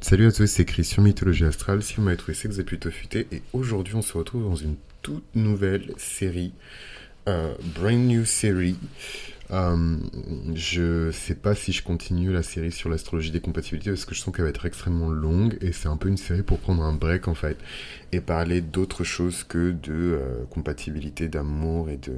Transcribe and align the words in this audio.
Salut 0.00 0.28
à 0.28 0.32
tous, 0.32 0.46
c'est 0.46 0.64
Chris 0.64 0.84
sur 0.84 1.02
Mythologie 1.02 1.44
Astrale. 1.44 1.82
Si 1.82 1.96
vous 1.96 2.02
m'avez 2.02 2.16
trouvé, 2.16 2.32
c'est 2.32 2.46
que 2.46 2.52
vous 2.52 2.60
êtes 2.60 2.66
plutôt 2.66 2.90
futé. 2.90 3.26
Et 3.32 3.42
aujourd'hui, 3.52 3.96
on 3.96 4.02
se 4.02 4.16
retrouve 4.16 4.44
dans 4.44 4.54
une 4.54 4.76
toute 5.02 5.34
nouvelle 5.34 5.92
série, 5.96 6.52
euh, 7.28 7.52
brand 7.74 7.98
new 7.98 8.24
série. 8.24 8.76
Euh, 9.50 9.96
je 10.54 11.10
sais 11.10 11.34
pas 11.34 11.56
si 11.56 11.72
je 11.72 11.82
continue 11.82 12.32
la 12.32 12.44
série 12.44 12.70
sur 12.70 12.88
l'astrologie 12.88 13.32
des 13.32 13.40
compatibilités 13.40 13.90
parce 13.90 14.04
que 14.04 14.14
je 14.14 14.20
sens 14.20 14.32
qu'elle 14.32 14.44
va 14.44 14.50
être 14.50 14.66
extrêmement 14.66 15.10
longue 15.10 15.58
et 15.62 15.72
c'est 15.72 15.88
un 15.88 15.96
peu 15.96 16.08
une 16.08 16.16
série 16.16 16.42
pour 16.42 16.58
prendre 16.58 16.82
un 16.84 16.92
break 16.92 17.26
en 17.28 17.34
fait 17.34 17.56
et 18.12 18.20
parler 18.20 18.60
d'autre 18.60 19.04
chose 19.04 19.42
que 19.42 19.72
de 19.72 19.92
euh, 19.92 20.44
compatibilité 20.50 21.28
d'amour 21.28 21.90
et 21.90 21.96
de 21.96 22.12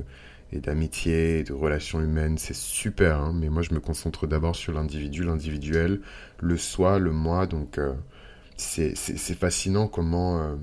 et 0.53 0.61
d'amitié 0.61 1.45
de 1.45 1.53
relations 1.53 2.01
humaines, 2.01 2.39
c'est 2.39 2.57
super, 2.57 3.21
hein, 3.21 3.33
mais 3.35 3.49
moi 3.49 3.63
je 3.63 3.73
me 3.73 3.81
concentre 3.81 4.27
d'abord 4.27 4.57
sur 4.57 4.73
l'individu, 4.73 5.23
l'individuel, 5.23 6.01
le 6.41 6.57
soi, 6.57 6.99
le 6.99 7.13
moi, 7.13 7.47
donc 7.47 7.79
euh, 7.79 7.95
c'est 8.57 8.95
fascinant 9.35 9.87
comment 9.87 10.41
euh, 10.41 10.57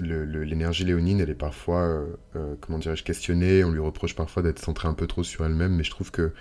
l'énergie 0.00 0.84
léonine, 0.84 1.20
elle 1.20 1.30
est 1.30 1.34
parfois, 1.34 2.04
euh, 2.36 2.54
comment 2.60 2.78
dirais-je, 2.78 3.04
questionnée, 3.04 3.64
on 3.64 3.70
lui 3.70 3.80
reproche 3.80 4.14
parfois 4.14 4.42
d'être 4.42 4.58
centrée 4.58 4.88
un 4.88 4.94
peu 4.94 5.06
trop 5.06 5.24
sur 5.24 5.44
elle-même, 5.44 5.76
mais 5.76 5.84
je 5.84 5.90
trouve 5.90 6.10
que 6.10 6.32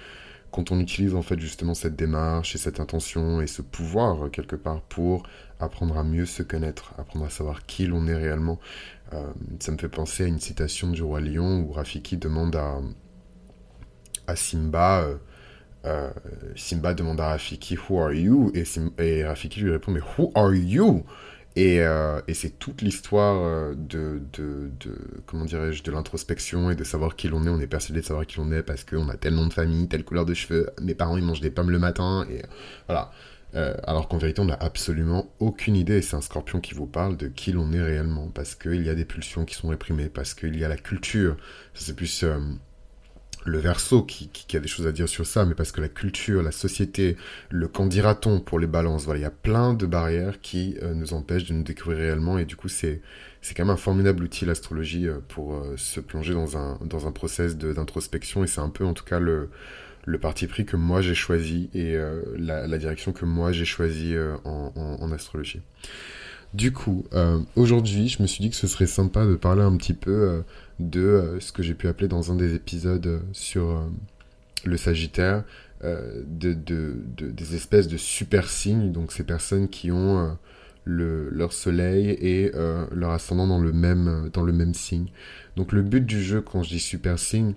quand 0.52 0.72
on 0.72 0.80
utilise 0.81 1.16
en 1.16 1.22
fait 1.22 1.39
justement 1.39 1.73
cette 1.73 1.95
démarche 1.95 2.55
et 2.55 2.58
cette 2.58 2.81
intention 2.81 3.39
et 3.39 3.48
ce 3.48 3.62
pouvoir 3.62 4.30
quelque 4.31 4.58
part 4.58 4.81
pour 4.81 5.23
apprendre 5.62 5.98
à 5.98 6.03
mieux 6.03 6.26
se 6.26 6.44
connaître, 6.44 6.94
apprendre 6.98 7.26
à 7.26 7.30
savoir 7.30 7.66
qui 7.66 7.88
l'on 7.88 8.05
est 8.08 8.16
réellement, 8.16 8.59
euh, 9.14 9.32
ça 9.60 9.72
me 9.72 9.78
fait 9.78 9.90
penser 9.90 10.24
à 10.24 10.28
une 10.28 10.40
citation 10.40 10.90
du 10.92 11.04
roi 11.04 11.22
lion 11.22 11.62
où 11.62 11.72
Rafiki 11.72 12.18
demande 12.18 12.56
à, 12.56 12.80
à 14.28 14.36
Simba, 14.36 15.02
euh, 15.02 15.18
euh, 15.86 16.10
Simba 16.56 16.94
demande 16.94 17.20
à 17.20 17.30
Rafiki 17.30 17.78
Who 17.78 18.00
are 18.00 18.14
you? 18.14 18.52
Et, 18.54 19.24
Rafiki 19.26 19.60
lui 19.62 19.72
répond 19.72 19.92
Mais 19.92 20.02
Who 20.18 20.32
are 20.36 20.54
you? 20.54 21.04
Et, 21.58 21.80
et 22.28 22.34
c'est 22.34 22.60
toute 22.60 22.82
l'histoire 22.82 23.76
de, 23.76 24.22
de, 24.31 24.72
de, 24.80 24.95
comment 25.25 25.44
dirais-je, 25.44 25.84
de 25.84 25.92
l'introspection 25.92 26.72
et 26.72 26.75
de 26.75 26.86
savoir 26.86 27.18
qui 27.18 27.28
l'on 27.28 27.46
est. 27.46 27.50
On 27.50 27.59
est 27.59 27.68
persuadé 27.68 28.00
de 28.00 28.06
savoir 28.06 28.25
qui 28.25 28.38
l'on 28.38 28.53
est 28.53 28.64
parce 28.64 28.86
qu'on 28.86 29.09
a 29.09 29.18
tel 29.18 29.36
nom 29.36 29.48
de 29.48 29.53
famille, 29.53 29.90
telle 29.90 30.06
couleur 30.06 30.25
de 30.25 30.34
cheveux. 30.34 30.70
Mes 30.81 30.96
parents 30.96 31.18
ils 31.18 31.23
mangent 31.25 31.42
des 31.42 31.52
pommes 31.52 31.70
le 31.70 31.80
matin 31.80 32.25
et 32.31 32.42
voilà. 32.88 33.12
Euh, 33.55 33.75
alors 33.83 34.07
qu'en 34.07 34.17
vérité, 34.17 34.41
on 34.41 34.45
n'a 34.45 34.57
absolument 34.59 35.30
aucune 35.39 35.75
idée, 35.75 36.02
c'est 36.02 36.16
un 36.16 36.21
scorpion 36.21 36.61
qui 36.61 36.73
vous 36.73 36.88
parle 36.88 37.17
de 37.17 37.27
qui 37.27 37.52
l'on 37.52 37.73
est 37.73 37.81
réellement, 37.81 38.30
parce 38.30 38.55
qu'il 38.55 38.81
y 38.85 38.89
a 38.89 38.95
des 38.95 39.05
pulsions 39.05 39.45
qui 39.45 39.55
sont 39.55 39.67
réprimées, 39.67 40.09
parce 40.09 40.33
qu'il 40.33 40.57
y 40.57 40.63
a 40.63 40.69
la 40.69 40.77
culture, 40.77 41.35
c'est 41.73 41.95
plus 41.95 42.23
euh, 42.23 42.39
le 43.44 43.57
verso 43.57 44.03
qui, 44.03 44.29
a 44.55 44.59
des 44.59 44.67
choses 44.69 44.88
à 44.88 44.94
dire 44.94 45.09
sur 45.09 45.25
ça, 45.25 45.44
mais 45.45 45.53
parce 45.53 45.73
que 45.73 45.81
la 45.81 45.89
culture, 45.89 46.41
la 46.44 46.52
société, 46.52 47.17
le 47.49 47.67
qu'en 47.67 47.88
dira-t-on 47.88 48.39
pour 48.39 48.57
les 48.57 48.67
balances, 48.67 49.03
voilà, 49.03 49.19
il 49.19 49.23
y 49.23 49.25
a 49.25 49.31
plein 49.31 49.73
de 49.73 49.85
barrières 49.85 50.39
qui 50.39 50.77
euh, 50.81 50.94
nous 50.94 51.13
empêchent 51.13 51.45
de 51.45 51.53
nous 51.53 51.63
découvrir 51.63 51.99
réellement, 51.99 52.38
et 52.38 52.45
du 52.45 52.55
coup, 52.55 52.69
c'est 52.69 53.02
c'est 53.41 53.55
quand 53.55 53.66
même 53.66 53.73
un 53.73 53.77
formidable 53.77 54.23
outil 54.23 54.45
l'astrologie 54.45 55.07
pour 55.27 55.59
se 55.75 55.99
plonger 55.99 56.35
dans 56.35 56.57
un 56.57 56.77
dans 56.85 57.07
un 57.07 57.11
process 57.11 57.57
d'introspection, 57.57 58.44
et 58.44 58.47
c'est 58.47 58.61
un 58.61 58.69
peu 58.69 58.85
en 58.85 58.94
tout 58.94 59.03
cas 59.03 59.19
le 59.19 59.49
le 60.05 60.19
parti 60.19 60.47
pris 60.47 60.66
que 60.66 60.75
moi 60.75 61.02
j'ai 61.02 61.16
choisi 61.16 61.69
et 61.73 61.95
euh, 61.95 62.21
la, 62.38 62.77
direction 62.77 63.11
que 63.11 63.25
moi 63.25 63.52
j'ai 63.52 63.66
choisi 63.66 64.16
euh, 64.16 64.35
en, 64.45 65.11
astrologie. 65.11 65.61
Du 66.53 66.73
coup, 66.73 67.05
euh, 67.13 67.39
aujourd'hui, 67.55 68.09
je 68.09 68.22
me 68.22 68.27
suis 68.27 68.41
dit 68.41 68.49
que 68.49 68.55
ce 68.57 68.67
serait 68.67 68.88
sympa 68.88 69.25
de 69.25 69.35
parler 69.35 69.61
un 69.61 69.75
petit 69.77 69.94
peu 69.94 70.44
de 70.79 71.38
ce 71.39 71.52
que 71.52 71.63
j'ai 71.63 71.73
pu 71.73 71.88
appeler 71.88 72.09
dans 72.09 72.31
un 72.31 72.35
des 72.35 72.55
épisodes 72.55 73.22
sur 73.31 73.88
le 74.66 74.77
Sagittaire, 74.77 75.45
de, 75.81 76.53
des 76.53 77.55
espèces 77.55 77.88
de 77.88 77.95
super 77.95 78.49
signes, 78.49 78.91
donc 78.91 79.13
ces 79.13 79.23
personnes 79.23 79.69
qui 79.69 79.91
ont 79.91 80.38
le, 80.83 81.29
leur 81.29 81.53
soleil 81.53 82.09
et 82.09 82.52
leur 82.91 83.11
ascendant 83.11 83.47
dans 83.47 83.59
le, 83.59 83.72
même, 83.72 84.29
dans 84.33 84.44
le 84.44 84.52
même 84.52 84.73
signe. 84.73 85.07
Donc 85.55 85.72
le 85.72 85.81
but 85.81 86.05
du 86.05 86.22
jeu, 86.22 86.41
quand 86.41 86.63
je 86.63 86.69
dis 86.69 86.81
super 86.81 87.17
signe, 87.17 87.53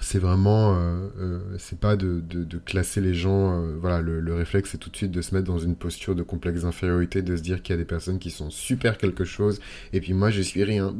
c'est 0.00 0.18
vraiment, 0.18 0.74
euh, 0.74 1.08
euh, 1.20 1.40
c'est 1.58 1.78
pas 1.78 1.96
de, 1.96 2.20
de, 2.20 2.58
classer 2.58 3.00
les 3.00 3.14
gens, 3.14 3.52
euh, 3.52 3.76
voilà, 3.78 4.00
le, 4.00 4.34
réflexe 4.34 4.70
c'est 4.70 4.78
tout 4.78 4.88
de 4.88 4.96
suite 4.96 5.10
de 5.10 5.20
se 5.20 5.34
mettre 5.34 5.46
dans 5.46 5.58
une 5.58 5.76
posture 5.76 6.14
de 6.14 6.22
complexe 6.22 6.62
d'infériorité, 6.62 7.20
de 7.20 7.36
se 7.36 7.42
dire 7.42 7.62
qu'il 7.62 7.74
y 7.74 7.76
a 7.76 7.78
des 7.78 7.84
personnes 7.84 8.18
qui 8.18 8.30
sont 8.30 8.50
super 8.50 8.96
quelque 8.96 9.24
chose, 9.24 9.60
et 9.92 10.00
puis 10.00 10.14
moi 10.14 10.30
je 10.30 10.40
suis 10.40 10.64
rien, 10.64 10.94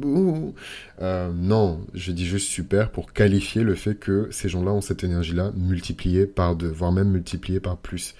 non, 1.01 1.85
je 1.93 2.11
dis 2.11 2.25
juste 2.25 2.47
super 2.47 2.91
pour 2.91 3.13
qualifier 3.13 3.63
le 3.63 3.75
fait 3.75 3.95
que 3.95 4.27
ces 4.31 4.47
gens-là 4.47 4.71
ont 4.71 4.81
cette 4.81 5.03
énergie-là 5.03 5.51
multipliée 5.55 6.27
par 6.27 6.55
deux, 6.55 6.69
voire 6.69 6.91
même 6.91 7.09
multipliée 7.09 7.59
par 7.59 7.77
plus. 7.77 8.13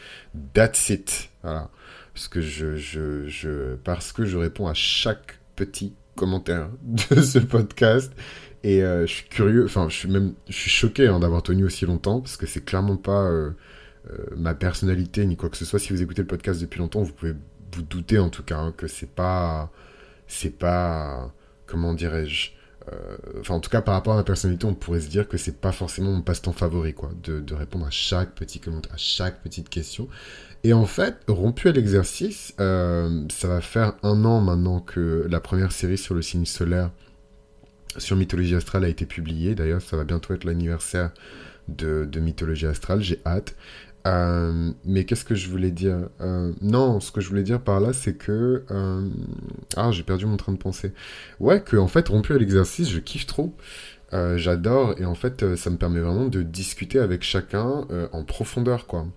That's 0.53 0.89
it, 0.89 1.29
voilà. 1.43 1.69
Parce 2.13 2.27
que 2.27 2.41
je, 2.41 2.75
je, 2.75 3.27
je, 3.27 3.75
parce 3.83 4.11
que 4.11 4.25
je 4.25 4.37
réponds 4.37 4.67
à 4.67 4.73
chaque 4.73 5.39
petit 5.55 5.93
commentaire 6.15 6.69
de 6.83 7.21
ce 7.21 7.39
podcast 7.39 8.11
et 8.63 8.81
euh, 8.81 9.05
je 9.05 9.13
suis 9.13 9.27
curieux, 9.27 9.65
enfin, 9.65 9.89
je 9.89 9.95
suis 9.95 10.09
même, 10.09 10.33
je 10.47 10.53
suis 10.53 10.69
choqué 10.69 11.07
hein, 11.07 11.19
d'avoir 11.19 11.43
tenu 11.43 11.65
aussi 11.65 11.85
longtemps 11.85 12.21
parce 12.21 12.37
que 12.37 12.45
c'est 12.45 12.63
clairement 12.63 12.95
pas 12.95 13.23
euh, 13.23 13.51
euh, 14.09 14.17
ma 14.37 14.55
personnalité 14.55 15.25
ni 15.25 15.35
quoi 15.35 15.49
que 15.49 15.57
ce 15.57 15.65
soit. 15.65 15.79
Si 15.79 15.91
vous 15.91 16.01
écoutez 16.01 16.21
le 16.21 16.27
podcast 16.27 16.61
depuis 16.61 16.79
longtemps, 16.79 17.01
vous 17.01 17.11
pouvez 17.11 17.33
vous 17.73 17.81
douter 17.81 18.19
en 18.19 18.29
tout 18.29 18.43
cas 18.43 18.57
hein, 18.57 18.73
que 18.75 18.87
c'est 18.87 19.09
pas, 19.09 19.69
c'est 20.27 20.57
pas, 20.57 21.33
comment 21.65 21.93
dirais-je, 21.93 22.51
enfin 23.39 23.55
en 23.55 23.59
tout 23.61 23.69
cas 23.69 23.81
par 23.81 23.95
rapport 23.95 24.13
à 24.13 24.17
ma 24.17 24.23
personnalité, 24.23 24.65
on 24.65 24.75
pourrait 24.75 25.01
se 25.01 25.09
dire 25.09 25.27
que 25.27 25.37
c'est 25.37 25.59
pas 25.59 25.71
forcément 25.71 26.11
mon 26.11 26.21
passe-temps 26.21 26.53
favori, 26.53 26.93
quoi, 26.93 27.11
de, 27.23 27.53
répondre 27.53 27.85
à 27.85 27.89
chaque 27.89 28.33
petit 28.33 28.59
commentaire, 28.59 28.93
à 28.93 28.97
chaque 28.97 29.41
petite 29.41 29.69
question. 29.69 30.07
Et 30.63 30.71
en 30.71 30.85
fait, 30.85 31.17
rompu 31.27 31.67
à 31.67 31.73
l'exercice, 31.73 32.53
ça 32.57 33.47
va 33.47 33.61
faire 33.61 33.93
un 34.03 34.23
an 34.23 34.39
maintenant 34.39 34.79
que 34.79 35.27
la 35.29 35.41
première 35.41 35.73
série 35.73 35.97
sur 35.97 36.15
le 36.15 36.21
signe 36.21 36.45
solaire 36.45 36.91
sur 37.97 38.15
Mythologie 38.15 38.55
Astrale 38.55 38.85
a 38.85 38.87
été 38.87 39.05
publié. 39.05 39.55
D'ailleurs, 39.55 39.81
ça 39.81 39.97
va 39.97 40.03
bientôt 40.03 40.33
être 40.33 40.43
l'anniversaire 40.43 41.11
de, 41.67 42.07
Mythologie 42.19 42.67
Astrale. 42.67 43.01
J'ai 43.01 43.19
hâte. 43.25 43.55
Euh, 44.05 44.71
mais 44.83 45.05
qu'est-ce 45.05 45.23
que 45.23 45.35
je 45.35 45.49
voulais 45.49 45.71
dire? 45.71 46.09
Euh, 46.21 46.51
Non, 46.61 46.99
ce 46.99 47.11
que 47.11 47.21
je 47.21 47.29
voulais 47.29 47.43
dire 47.43 47.61
par 47.61 47.79
là, 47.79 47.93
c'est 47.93 48.15
que... 48.15 48.63
Euh, 48.69 49.07
ah, 49.77 49.91
j'ai 49.91 50.03
perdu 50.03 50.25
mon 50.25 50.37
train 50.37 50.51
de 50.51 50.57
penser. 50.57 50.91
Ouais, 51.39 51.61
que 51.61 51.77
en 51.77 51.87
fait, 51.87 52.07
rompu 52.09 52.33
à 52.33 52.37
l'exercice, 52.37 52.89
je 52.89 52.99
kiffe 52.99 53.25
trop. 53.25 53.55
J'adore 54.35 54.93
et 54.99 55.05
en 55.05 55.15
fait, 55.15 55.55
ça 55.55 55.71
me 55.71 55.77
permet 55.77 55.99
vraiment 55.99 56.27
de 56.27 56.43
discuter 56.43 56.99
avec 56.99 57.23
chacun 57.23 57.87
en 58.11 58.23
profondeur, 58.23 58.85
quoi. 58.85 59.07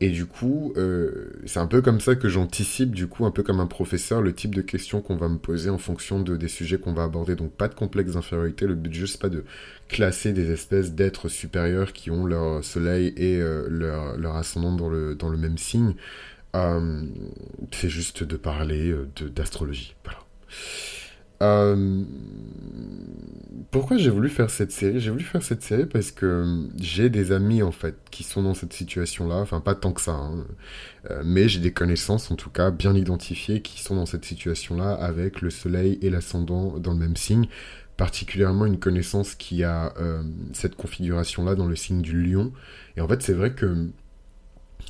Et 0.00 0.10
du 0.10 0.26
coup, 0.26 0.74
euh, 0.76 1.30
c'est 1.46 1.58
un 1.58 1.66
peu 1.66 1.80
comme 1.80 2.00
ça 2.00 2.16
que 2.16 2.28
j'anticipe, 2.28 2.94
du 2.94 3.06
coup, 3.06 3.24
un 3.24 3.30
peu 3.30 3.42
comme 3.42 3.60
un 3.60 3.66
professeur, 3.66 4.20
le 4.20 4.34
type 4.34 4.54
de 4.54 4.60
questions 4.60 5.00
qu'on 5.00 5.16
va 5.16 5.28
me 5.28 5.38
poser 5.38 5.70
en 5.70 5.78
fonction 5.78 6.20
de, 6.20 6.36
des 6.36 6.48
sujets 6.48 6.78
qu'on 6.78 6.92
va 6.92 7.04
aborder. 7.04 7.34
Donc, 7.34 7.52
pas 7.52 7.68
de 7.68 7.74
complexe 7.74 8.12
d'infériorité. 8.12 8.66
Le 8.66 8.74
but 8.74 8.92
jeu, 8.92 9.06
c'est 9.06 9.20
pas 9.20 9.30
de 9.30 9.44
classer 9.88 10.34
des 10.34 10.50
espèces 10.50 10.92
d'êtres 10.92 11.28
supérieurs 11.28 11.94
qui 11.94 12.10
ont 12.10 12.26
leur 12.26 12.62
soleil 12.62 13.14
et 13.16 13.40
euh, 13.40 13.68
leur, 13.70 14.36
ascendant 14.36 14.72
dans 14.72 14.90
le, 14.90 15.14
dans 15.14 15.30
le 15.30 15.38
même 15.38 15.56
signe. 15.56 15.94
Euh, 16.54 17.02
c'est 17.72 17.88
juste 17.88 18.22
de 18.22 18.36
parler 18.36 18.94
d'astrologie. 19.34 19.94
Voilà. 20.04 20.20
Euh, 21.42 22.04
pourquoi 23.70 23.98
j'ai 23.98 24.10
voulu 24.10 24.28
faire 24.28 24.48
cette 24.48 24.72
série? 24.72 25.00
J'ai 25.00 25.10
voulu 25.10 25.24
faire 25.24 25.42
cette 25.42 25.62
série 25.62 25.86
parce 25.86 26.10
que 26.10 26.66
j'ai 26.80 27.10
des 27.10 27.32
amis 27.32 27.62
en 27.62 27.72
fait 27.72 27.96
qui 28.10 28.22
sont 28.22 28.42
dans 28.42 28.54
cette 28.54 28.72
situation-là, 28.72 29.36
enfin 29.36 29.60
pas 29.60 29.74
tant 29.74 29.92
que 29.92 30.00
ça, 30.00 30.12
hein. 30.12 30.46
euh, 31.10 31.22
mais 31.24 31.48
j'ai 31.48 31.60
des 31.60 31.72
connaissances 31.72 32.30
en 32.30 32.36
tout 32.36 32.48
cas 32.50 32.70
bien 32.70 32.94
identifiées 32.94 33.60
qui 33.62 33.82
sont 33.82 33.96
dans 33.96 34.06
cette 34.06 34.24
situation-là 34.24 34.94
avec 34.94 35.42
le 35.42 35.50
soleil 35.50 35.98
et 36.00 36.10
l'ascendant 36.10 36.78
dans 36.78 36.92
le 36.92 36.98
même 36.98 37.16
signe, 37.16 37.48
particulièrement 37.96 38.64
une 38.66 38.78
connaissance 38.78 39.34
qui 39.34 39.62
a 39.62 39.92
euh, 39.98 40.22
cette 40.52 40.76
configuration-là 40.76 41.54
dans 41.54 41.66
le 41.66 41.76
signe 41.76 42.00
du 42.02 42.22
lion. 42.22 42.52
Et 42.96 43.00
en 43.02 43.08
fait 43.08 43.20
c'est 43.20 43.34
vrai 43.34 43.52
que 43.52 43.88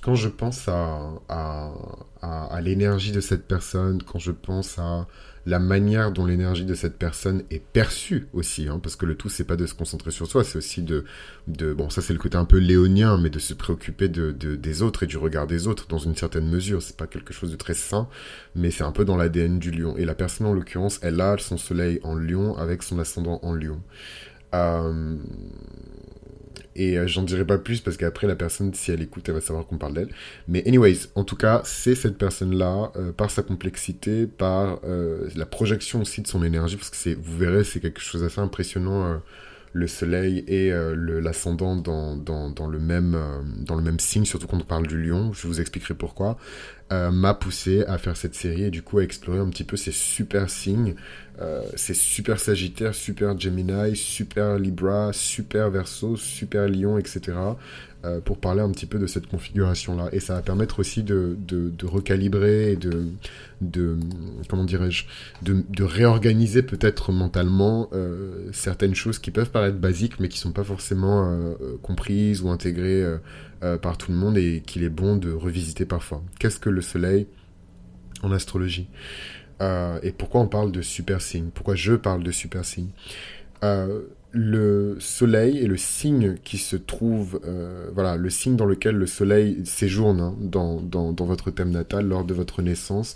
quand 0.06 0.14
je 0.14 0.28
pense 0.28 0.68
à, 0.68 2.60
l'énergie 2.60 3.10
de 3.10 3.20
cette 3.20 3.48
personne, 3.48 4.04
quand 4.04 4.20
je 4.20 4.30
pense 4.30 4.78
à 4.78 5.08
la 5.46 5.58
manière 5.58 6.12
dont 6.12 6.24
l'énergie 6.24 6.64
de 6.64 6.74
cette 6.74 6.96
personne 6.96 7.42
est 7.50 7.58
perçue 7.58 8.28
aussi, 8.32 8.68
hein, 8.68 8.78
parce 8.80 8.94
que 8.94 9.04
le 9.04 9.16
tout 9.16 9.28
c'est 9.28 9.42
pas 9.42 9.56
de 9.56 9.66
se 9.66 9.74
concentrer 9.74 10.12
sur 10.12 10.28
soi, 10.28 10.44
c'est 10.44 10.58
aussi 10.58 10.82
de, 10.82 11.04
bon 11.48 11.90
ça 11.90 12.02
c'est 12.02 12.12
le 12.12 12.20
côté 12.20 12.36
un 12.36 12.44
peu 12.44 12.58
léonien, 12.58 13.18
mais 13.18 13.30
de 13.30 13.40
se 13.40 13.52
préoccuper 13.52 14.08
de, 14.08 14.30
de, 14.30 14.54
des 14.54 14.82
autres 14.82 15.02
et 15.02 15.06
du 15.08 15.16
regard 15.16 15.48
des 15.48 15.66
autres 15.66 15.88
dans 15.88 15.98
une 15.98 16.14
certaine 16.14 16.48
mesure. 16.48 16.82
C'est 16.82 16.96
pas 16.96 17.08
quelque 17.08 17.32
chose 17.32 17.50
de 17.50 17.56
très 17.56 17.74
sain, 17.74 18.06
mais 18.54 18.70
c'est 18.70 18.84
un 18.84 18.92
peu 18.92 19.04
dans 19.04 19.16
l'ADN 19.16 19.58
du 19.58 19.72
lion. 19.72 19.96
Et 19.96 20.04
la 20.04 20.14
personne 20.14 20.46
en 20.46 20.52
l'occurrence, 20.52 21.00
elle 21.02 21.20
a 21.20 21.36
son 21.38 21.56
soleil 21.56 21.98
en 22.04 22.14
lion 22.14 22.56
avec 22.56 22.84
son 22.84 23.00
ascendant 23.00 23.40
en 23.42 23.52
lion. 23.54 23.80
Euh, 24.54 25.16
et 26.76 26.98
euh, 26.98 27.06
j'en 27.06 27.22
dirai 27.22 27.44
pas 27.44 27.58
plus 27.58 27.80
parce 27.80 27.96
qu'après, 27.96 28.26
la 28.26 28.36
personne, 28.36 28.72
si 28.74 28.90
elle 28.90 29.02
écoute, 29.02 29.28
elle 29.28 29.34
va 29.34 29.40
savoir 29.40 29.66
qu'on 29.66 29.78
parle 29.78 29.94
d'elle. 29.94 30.10
Mais 30.48 30.62
anyways, 30.66 31.08
en 31.14 31.24
tout 31.24 31.36
cas, 31.36 31.62
c'est 31.64 31.94
cette 31.94 32.18
personne-là, 32.18 32.92
euh, 32.96 33.12
par 33.12 33.30
sa 33.30 33.42
complexité, 33.42 34.26
par 34.26 34.80
euh, 34.84 35.28
la 35.36 35.46
projection 35.46 36.02
aussi 36.02 36.22
de 36.22 36.26
son 36.26 36.42
énergie, 36.44 36.76
parce 36.76 36.90
que 36.90 36.96
c'est, 36.96 37.14
vous 37.14 37.36
verrez, 37.36 37.64
c'est 37.64 37.80
quelque 37.80 38.00
chose 38.00 38.22
d'assez 38.22 38.40
impressionnant, 38.40 39.20
le 39.76 39.86
soleil 39.86 40.44
et 40.48 40.70
l'ascendant 41.22 41.76
dans, 41.76 42.16
dans, 42.16 42.66
le 42.66 42.78
même, 42.78 43.98
signe, 43.98 44.24
surtout 44.24 44.46
quand 44.46 44.56
on 44.56 44.64
parle 44.64 44.86
du 44.86 45.02
lion. 45.02 45.32
Je 45.32 45.46
vous 45.46 45.60
expliquerai 45.60 45.94
pourquoi. 45.94 46.38
m'a 46.90 47.34
poussé 47.34 47.84
à 47.84 47.98
faire 47.98 48.16
cette 48.16 48.34
série 48.34 48.64
et 48.64 48.70
du 48.70 48.82
coup 48.82 48.98
à 48.98 49.02
explorer 49.02 49.38
un 49.38 49.48
petit 49.48 49.64
peu 49.64 49.76
ces 49.76 49.92
super 49.92 50.48
signes, 50.48 50.94
ces 51.74 51.94
super 51.94 52.40
Sagittaire, 52.40 52.94
super 52.94 53.38
Gemini, 53.38 53.94
super 53.96 54.58
Libra, 54.58 55.12
super 55.12 55.70
Verseau, 55.70 56.16
super 56.16 56.68
Lion, 56.68 56.98
etc. 56.98 57.34
Euh, 58.06 58.20
pour 58.20 58.38
parler 58.38 58.60
un 58.60 58.70
petit 58.70 58.86
peu 58.86 58.98
de 58.98 59.06
cette 59.06 59.26
configuration-là. 59.26 60.08
Et 60.12 60.20
ça 60.20 60.34
va 60.34 60.42
permettre 60.42 60.80
aussi 60.80 61.02
de, 61.02 61.36
recalibrer 61.84 62.72
et 62.72 62.76
de, 62.76 63.98
comment 64.48 64.64
dirais-je, 64.64 65.04
de, 65.42 65.82
réorganiser 65.82 66.62
peut-être 66.62 67.12
mentalement 67.12 67.88
euh, 67.92 68.48
certaines 68.52 68.94
choses 68.94 69.18
qui 69.18 69.30
peuvent 69.30 69.50
paraître 69.50 69.78
basiques, 69.78 70.20
mais 70.20 70.28
qui 70.28 70.38
sont 70.38 70.52
pas 70.52 70.64
forcément 70.64 71.28
euh, 71.28 71.54
comprises 71.82 72.42
ou 72.42 72.48
intégrées 72.50 73.04
par 73.82 73.98
tout 73.98 74.12
le 74.12 74.18
monde 74.18 74.36
et 74.38 74.62
qu'il 74.64 74.84
est 74.84 74.90
bon 74.90 75.16
de 75.16 75.32
revisiter 75.32 75.84
parfois. 75.84 76.22
Qu'est-ce 76.38 76.60
que 76.60 76.70
le 76.70 76.82
soleil 76.82 77.26
en 78.22 78.30
astrologie? 78.30 78.88
Et 79.60 80.12
pourquoi 80.16 80.42
on 80.42 80.48
parle 80.48 80.70
de 80.70 80.82
super 80.82 81.20
signe 81.20 81.48
Pourquoi 81.52 81.74
je 81.74 81.94
parle 81.94 82.22
de 82.22 82.30
super 82.30 82.64
signe 82.64 82.90
le 84.32 84.96
soleil 85.00 85.62
est 85.62 85.66
le 85.66 85.76
signe 85.76 86.36
qui 86.44 86.58
se 86.58 86.76
trouve, 86.76 87.40
euh, 87.44 87.88
voilà, 87.94 88.16
le 88.16 88.30
signe 88.30 88.56
dans 88.56 88.66
lequel 88.66 88.96
le 88.96 89.06
soleil 89.06 89.64
séjourne 89.64 90.20
hein, 90.20 90.36
dans, 90.40 90.80
dans, 90.80 91.12
dans, 91.12 91.24
votre 91.24 91.50
thème 91.50 91.70
natal 91.70 92.06
lors 92.06 92.24
de 92.24 92.34
votre 92.34 92.62
naissance, 92.62 93.14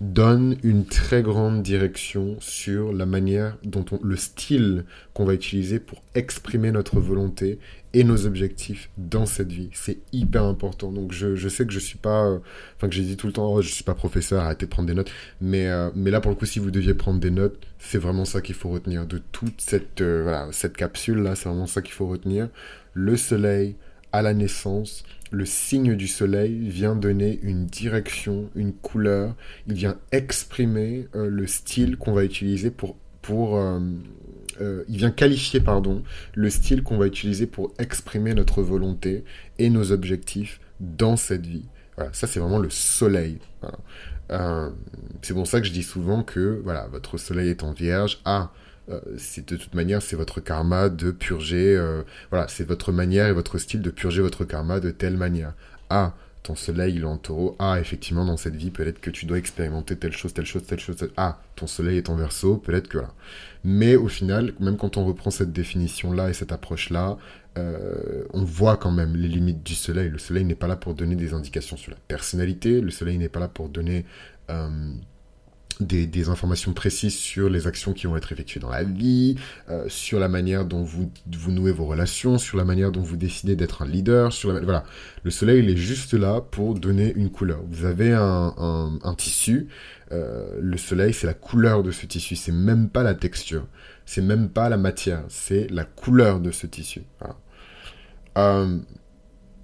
donne 0.00 0.56
une 0.62 0.84
très 0.84 1.22
grande 1.22 1.62
direction 1.62 2.36
sur 2.40 2.92
la 2.92 3.04
manière 3.04 3.56
dont 3.64 3.84
on, 3.90 3.98
le 4.02 4.16
style 4.16 4.84
qu'on 5.12 5.24
va 5.24 5.34
utiliser 5.34 5.80
pour 5.80 6.02
exprimer 6.14 6.70
notre 6.70 7.00
volonté 7.00 7.58
et 7.94 8.04
nos 8.04 8.26
objectifs 8.26 8.90
dans 8.96 9.26
cette 9.26 9.50
vie. 9.50 9.70
C'est 9.72 9.98
hyper 10.12 10.44
important. 10.44 10.92
Donc 10.92 11.12
je, 11.12 11.34
je, 11.34 11.48
sais 11.48 11.66
que 11.66 11.72
je 11.72 11.78
suis 11.78 11.98
pas, 11.98 12.26
euh, 12.26 12.38
enfin 12.76 12.88
que 12.88 12.94
j'ai 12.94 13.02
dit 13.02 13.16
tout 13.16 13.26
le 13.26 13.32
temps, 13.32 13.52
oh, 13.52 13.62
je 13.62 13.68
suis 13.68 13.84
pas 13.84 13.94
professeur, 13.94 14.42
arrêtez 14.42 14.66
de 14.66 14.70
prendre 14.70 14.86
des 14.86 14.94
notes. 14.94 15.10
Mais, 15.40 15.66
euh, 15.66 15.90
mais 15.96 16.10
là 16.10 16.20
pour 16.20 16.30
le 16.30 16.36
coup, 16.36 16.46
si 16.46 16.58
vous 16.60 16.70
deviez 16.70 16.94
prendre 16.94 17.18
des 17.18 17.30
notes, 17.30 17.58
c'est 17.78 17.98
vraiment 17.98 18.24
ça 18.24 18.40
qu'il 18.40 18.54
faut 18.54 18.68
retenir 18.68 19.06
de 19.06 19.18
toute 19.32 19.60
cette, 19.60 20.00
euh, 20.00 20.22
voilà, 20.22 20.48
cette 20.52 20.76
capsule 20.76 21.18
là. 21.18 21.34
C'est 21.34 21.48
vraiment 21.48 21.66
ça 21.66 21.82
qu'il 21.82 21.94
faut 21.94 22.06
retenir. 22.06 22.48
Le 22.94 23.16
soleil 23.16 23.76
à 24.12 24.22
la 24.22 24.34
naissance 24.34 25.04
le 25.30 25.44
signe 25.44 25.94
du 25.94 26.08
soleil 26.08 26.68
vient 26.68 26.94
donner 26.94 27.38
une 27.42 27.66
direction, 27.66 28.50
une 28.54 28.72
couleur, 28.72 29.34
il 29.66 29.74
vient 29.74 29.98
exprimer 30.12 31.08
euh, 31.14 31.28
le 31.28 31.46
style 31.46 31.96
qu'on 31.96 32.12
va 32.12 32.24
utiliser 32.24 32.70
pour... 32.70 32.96
euh, 33.30 33.80
euh, 34.60 34.84
il 34.88 34.96
vient 34.96 35.10
qualifier, 35.10 35.60
pardon, 35.60 36.02
le 36.34 36.50
style 36.50 36.82
qu'on 36.82 36.96
va 36.96 37.06
utiliser 37.06 37.46
pour 37.46 37.72
exprimer 37.78 38.34
notre 38.34 38.62
volonté 38.62 39.24
et 39.58 39.70
nos 39.70 39.92
objectifs 39.92 40.60
dans 40.80 41.16
cette 41.16 41.46
vie. 41.46 41.66
Voilà, 41.96 42.12
ça 42.12 42.26
c'est 42.26 42.40
vraiment 42.40 42.58
le 42.58 42.70
soleil. 42.70 43.38
c'est 45.22 45.34
pour 45.34 45.46
ça 45.46 45.60
que 45.60 45.66
je 45.66 45.72
dis 45.72 45.82
souvent 45.82 46.22
que 46.22 46.60
voilà, 46.64 46.86
votre 46.88 47.18
soleil 47.18 47.50
est 47.50 47.62
en 47.62 47.72
vierge. 47.72 48.20
Ah, 48.24 48.50
c'est 49.16 49.48
de 49.48 49.56
toute 49.56 49.74
manière, 49.74 50.02
c'est 50.02 50.16
votre 50.16 50.40
karma 50.40 50.88
de 50.88 51.10
purger, 51.10 51.76
euh, 51.76 52.02
voilà, 52.30 52.48
c'est 52.48 52.64
votre 52.64 52.92
manière 52.92 53.26
et 53.26 53.32
votre 53.32 53.58
style 53.58 53.82
de 53.82 53.90
purger 53.90 54.22
votre 54.22 54.44
karma 54.44 54.80
de 54.80 54.90
telle 54.90 55.16
manière. 55.16 55.54
Ah, 55.90 56.14
ton 56.42 56.54
soleil, 56.54 56.94
il 56.96 57.02
est 57.02 57.04
en 57.04 57.18
taureau. 57.18 57.56
Ah, 57.58 57.78
effectivement, 57.80 58.24
dans 58.24 58.36
cette 58.36 58.56
vie, 58.56 58.70
peut-être 58.70 59.00
que 59.00 59.10
tu 59.10 59.26
dois 59.26 59.38
expérimenter 59.38 59.96
telle 59.96 60.12
chose, 60.12 60.32
telle 60.32 60.46
chose, 60.46 60.64
telle 60.64 60.80
chose. 60.80 60.96
Ah, 61.16 61.40
ton 61.56 61.66
soleil 61.66 61.98
est 61.98 62.08
en 62.08 62.16
verso, 62.16 62.56
peut-être 62.56 62.88
que 62.88 62.98
là. 62.98 63.12
Mais 63.64 63.96
au 63.96 64.08
final, 64.08 64.52
même 64.60 64.76
quand 64.76 64.96
on 64.96 65.04
reprend 65.04 65.30
cette 65.30 65.52
définition-là 65.52 66.30
et 66.30 66.32
cette 66.32 66.52
approche-là, 66.52 67.18
euh, 67.58 68.24
on 68.32 68.44
voit 68.44 68.76
quand 68.76 68.92
même 68.92 69.16
les 69.16 69.28
limites 69.28 69.62
du 69.62 69.74
soleil. 69.74 70.08
Le 70.08 70.18
soleil 70.18 70.44
n'est 70.44 70.54
pas 70.54 70.68
là 70.68 70.76
pour 70.76 70.94
donner 70.94 71.16
des 71.16 71.34
indications 71.34 71.76
sur 71.76 71.90
la 71.90 71.98
personnalité. 72.08 72.80
Le 72.80 72.90
soleil 72.90 73.18
n'est 73.18 73.28
pas 73.28 73.40
là 73.40 73.48
pour 73.48 73.68
donner 73.68 74.06
des, 75.80 76.28
informations 76.28 76.72
précises 76.72 77.14
sur 77.14 77.48
les 77.48 77.66
actions 77.66 77.92
qui 77.92 78.06
vont 78.06 78.16
être 78.16 78.32
effectuées 78.32 78.60
dans 78.60 78.70
la 78.70 78.84
vie, 78.84 79.36
euh, 79.70 79.84
sur 79.88 80.18
la 80.18 80.28
manière 80.28 80.64
dont 80.64 80.82
vous, 80.82 81.10
vous 81.32 81.52
nouez 81.52 81.72
vos 81.72 81.86
relations, 81.86 82.38
sur 82.38 82.58
la 82.58 82.64
manière 82.64 82.92
dont 82.92 83.00
vous 83.00 83.16
décidez 83.16 83.56
d'être 83.56 83.82
un 83.82 83.86
leader, 83.86 84.32
voilà. 84.42 84.84
Le 85.22 85.30
soleil, 85.30 85.62
il 85.62 85.70
est 85.70 85.76
juste 85.76 86.14
là 86.14 86.40
pour 86.40 86.74
donner 86.74 87.12
une 87.14 87.30
couleur. 87.30 87.60
Vous 87.70 87.84
avez 87.84 88.12
un, 88.12 89.14
tissu, 89.16 89.68
euh, 90.12 90.58
le 90.60 90.76
soleil, 90.76 91.12
c'est 91.12 91.26
la 91.26 91.34
couleur 91.34 91.82
de 91.82 91.90
ce 91.90 92.06
tissu, 92.06 92.36
c'est 92.36 92.52
même 92.52 92.88
pas 92.88 93.02
la 93.02 93.14
texture, 93.14 93.66
c'est 94.06 94.22
même 94.22 94.48
pas 94.48 94.68
la 94.68 94.76
matière, 94.76 95.24
c'est 95.28 95.68
la 95.70 95.84
couleur 95.84 96.40
de 96.40 96.50
ce 96.50 96.66
tissu. 96.66 97.02
Euh, 98.36 98.78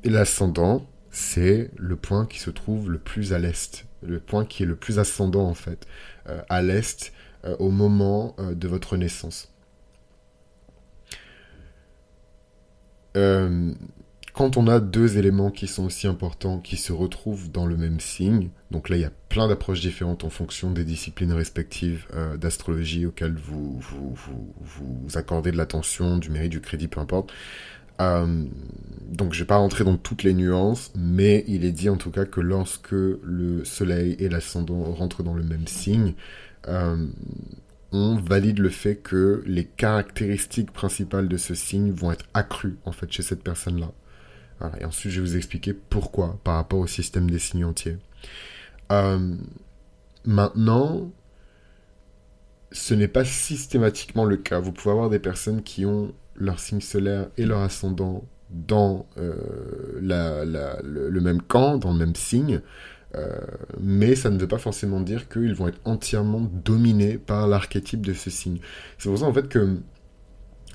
et 0.03 0.11
l'ascendant, 0.11 0.87
c'est 1.11 1.71
le 1.77 1.97
point 1.97 2.27
qui 2.27 2.41
se 2.41 2.51
trouve 2.51 2.91
le 2.91 2.99
plus 2.99 3.33
à 3.33 3.39
l'est 3.39 3.87
le 4.07 4.21
point 4.21 4.45
qui 4.45 4.63
est 4.63 4.67
le 4.67 4.77
plus 4.77 4.99
ascendant 4.99 5.47
en 5.49 5.55
fait, 5.55 5.87
euh, 6.29 6.41
à 6.49 6.63
l'est, 6.63 7.13
euh, 7.45 7.57
au 7.59 7.71
moment 7.71 8.35
euh, 8.39 8.55
de 8.55 8.69
votre 8.69 8.97
naissance. 8.97 9.51
quand 14.33 14.57
on 14.57 14.67
a 14.67 14.81
deux 14.81 15.19
éléments 15.19 15.53
qui 15.53 15.69
sont 15.69 15.85
aussi 15.85 16.09
importants, 16.09 16.59
qui 16.59 16.77
se 16.77 16.93
retrouvent 16.93 17.53
dans 17.53 17.65
le 17.65 17.77
même 17.77 18.01
signe, 18.01 18.49
donc 18.73 18.89
là 18.89 18.97
il 18.97 19.03
y 19.03 19.05
a 19.05 19.13
plein 19.29 19.47
d'approches 19.47 19.81
différentes 19.81 20.25
en 20.25 20.31
fonction 20.31 20.73
des 20.73 20.83
disciplines 20.85 21.33
respectives 21.33 22.09
d'astrologie 22.37 23.07
auxquelles 23.07 23.37
vous 23.37 23.79
vous, 23.79 24.17
vous, 24.59 25.07
accordez 25.17 25.53
de 25.53 25.57
l'attention, 25.57 26.19
du 26.19 26.31
mérite, 26.31 26.51
du 26.51 26.61
crédit, 26.61 26.89
peu 26.89 26.99
importe. 26.99 27.33
Euh, 28.01 28.45
donc 29.09 29.33
je 29.33 29.41
vais 29.41 29.47
pas 29.47 29.57
rentrer 29.57 29.85
dans 29.85 29.97
toutes 29.97 30.23
les 30.23 30.35
nuances, 30.35 30.93
mais 30.97 31.45
il 31.47 31.65
est 31.65 31.73
dit 31.73 31.89
en 31.89 31.97
tout 31.97 32.11
cas 32.11 32.25
que 32.25 32.41
lorsque 32.41 32.93
le 32.93 33.65
soleil 33.65 34.17
et 34.19 34.29
l'ascendant 34.29 34.83
rentrent 34.93 35.23
dans 35.23 35.35
le 35.35 35.45
même 35.45 35.67
signe, 35.67 36.15
euh, 36.69 37.07
on 37.93 38.17
valide 38.17 38.59
le 38.59 38.71
fait 38.71 38.97
que 38.97 39.43
les 39.47 39.65
caractéristiques 39.65 40.73
principales 40.73 41.29
de 41.29 41.37
ce 41.37 41.55
signe 41.55 41.93
vont 41.93 42.11
être 42.11 42.25
accrues 42.35 42.77
en 42.85 42.93
fait 42.93 43.11
chez 43.13 43.23
cette 43.23 43.43
personne-là. 43.43 43.93
Et 44.81 44.85
ensuite 44.85 45.13
je 45.13 45.21
vais 45.21 45.27
vous 45.27 45.37
expliquer 45.37 45.75
pourquoi 45.75 46.41
par 46.43 46.55
rapport 46.55 46.81
au 46.81 46.87
système 46.87 47.31
des 47.31 47.39
signes 47.39 47.67
entiers. 47.67 47.99
Euh, 48.93 49.37
maintenant, 50.25 51.11
ce 52.73 52.95
n'est 52.95 53.09
pas 53.09 53.25
systématiquement 53.25 54.25
le 54.25 54.37
cas. 54.37 54.61
Vous 54.61 54.73
pouvez 54.73 54.93
avoir 54.93 55.11
des 55.11 55.19
personnes 55.19 55.63
qui 55.63 55.85
ont 55.87 56.15
leur 56.37 56.59
signe 56.59 56.81
solaire 56.81 57.29
et 57.37 57.45
leur 57.47 57.61
ascendant 57.61 58.25
dans 58.51 59.07
euh, 59.19 59.35
le, 60.01 61.21
même 61.21 61.43
camp, 61.43 61.79
dans 61.79 61.93
le 61.93 61.99
même 61.99 62.15
signe, 62.15 62.61
euh, 63.15 63.29
mais 63.81 64.15
ça 64.15 64.31
ne 64.31 64.39
veut 64.39 64.49
pas 64.49 64.59
forcément 64.59 65.01
dire 65.01 65.29
qu'ils 65.29 65.55
vont 65.55 65.69
être 65.69 65.81
entièrement 65.85 66.51
dominés 66.65 67.19
par 67.19 67.47
l'archétype 67.47 68.05
de 68.05 68.13
ce 68.13 68.31
signe. 68.31 68.59
C'est 68.99 69.09
pour 69.09 69.19
ça 69.19 69.27
en 69.27 69.33
fait 69.33 69.49
que, 69.49 69.77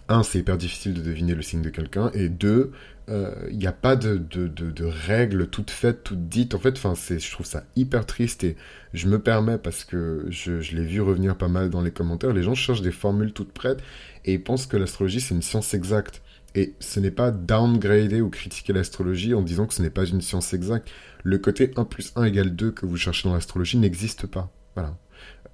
un, 0.10 0.24
c'est 0.24 0.40
hyper 0.40 0.58
difficile 0.58 0.94
de 0.94 1.02
deviner 1.02 1.36
le 1.36 1.42
signe 1.42 1.62
de 1.62 1.70
quelqu'un, 1.70 2.12
et 2.14 2.30
deux, 2.30 2.72
euh, 3.10 3.34
il 3.50 3.58
n'y 3.58 3.68
a 3.68 3.72
pas 3.72 3.96
de, 3.96 4.18
de, 4.18 4.86
règles 4.86 5.48
toutes 5.48 5.72
faites, 5.72 6.04
toutes 6.04 6.30
dites. 6.30 6.54
En 6.54 6.60
fait, 6.60 6.78
enfin, 6.78 6.94
je 6.96 7.32
trouve 7.32 7.46
ça 7.46 7.64
hyper 7.76 8.06
triste 8.06 8.44
et 8.44 8.56
je 8.94 9.08
me 9.08 9.20
permets 9.20 9.58
parce 9.58 9.84
que 9.84 10.26
je, 10.30 10.62
je 10.62 10.76
l'ai 10.76 10.84
vu 10.84 11.02
revenir 11.02 11.36
pas 11.36 11.48
mal 11.48 11.70
dans 11.70 11.82
les 11.82 11.92
commentaires. 11.92 12.34
Les 12.34 12.44
gens 12.44 12.56
cherchent 12.56 12.82
des 12.82 12.92
formules 12.92 13.34
toutes 13.34 13.52
prêtes 13.52 13.82
et 14.26 14.34
ils 14.34 14.44
pensent 14.44 14.68
que 14.68 14.78
l'astrologie 14.78 15.22
c'est 15.22 15.34
une 15.34 15.42
science 15.42 15.74
exacte. 15.74 16.22
Et 16.56 16.76
ce 16.80 17.00
n'est 17.00 17.12
pas 17.12 17.32
downgrader 17.32 18.22
ou 18.22 18.30
critiquer 18.30 18.74
l'astrologie 18.74 19.34
en 19.34 19.42
disant 19.42 19.66
que 19.66 19.74
ce 19.74 19.82
n'est 19.82 19.90
pas 19.90 20.06
une 20.06 20.22
science 20.22 20.54
exacte. 20.54 20.90
Le 21.24 21.38
côté 21.38 21.72
1 21.76 21.86
plus 21.86 22.12
1 22.16 22.26
égale 22.26 22.56
2 22.56 22.72
que 22.72 22.86
vous 22.86 22.98
cherchez 22.98 23.28
dans 23.28 23.34
l'astrologie 23.34 23.78
n'existe 23.78 24.28
pas. 24.28 24.52
Voilà. 24.76 24.98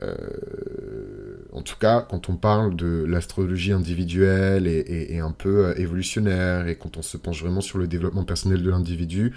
Euh, 0.06 1.38
en 1.52 1.62
tout 1.62 1.78
cas, 1.78 2.06
quand 2.08 2.30
on 2.30 2.36
parle 2.36 2.76
de 2.76 3.06
l'astrologie 3.08 3.72
individuelle 3.72 4.68
et, 4.68 5.20
un 5.20 5.32
peu 5.32 5.68
euh, 5.68 5.76
évolutionnaire, 5.78 6.68
et 6.68 6.76
quand 6.76 6.98
on 6.98 7.02
se 7.02 7.18
penche 7.18 7.42
vraiment 7.42 7.62
sur 7.62 7.78
le 7.78 7.88
développement 7.88 8.24
personnel 8.24 8.62
de 8.62 8.70
l'individu, 8.70 9.34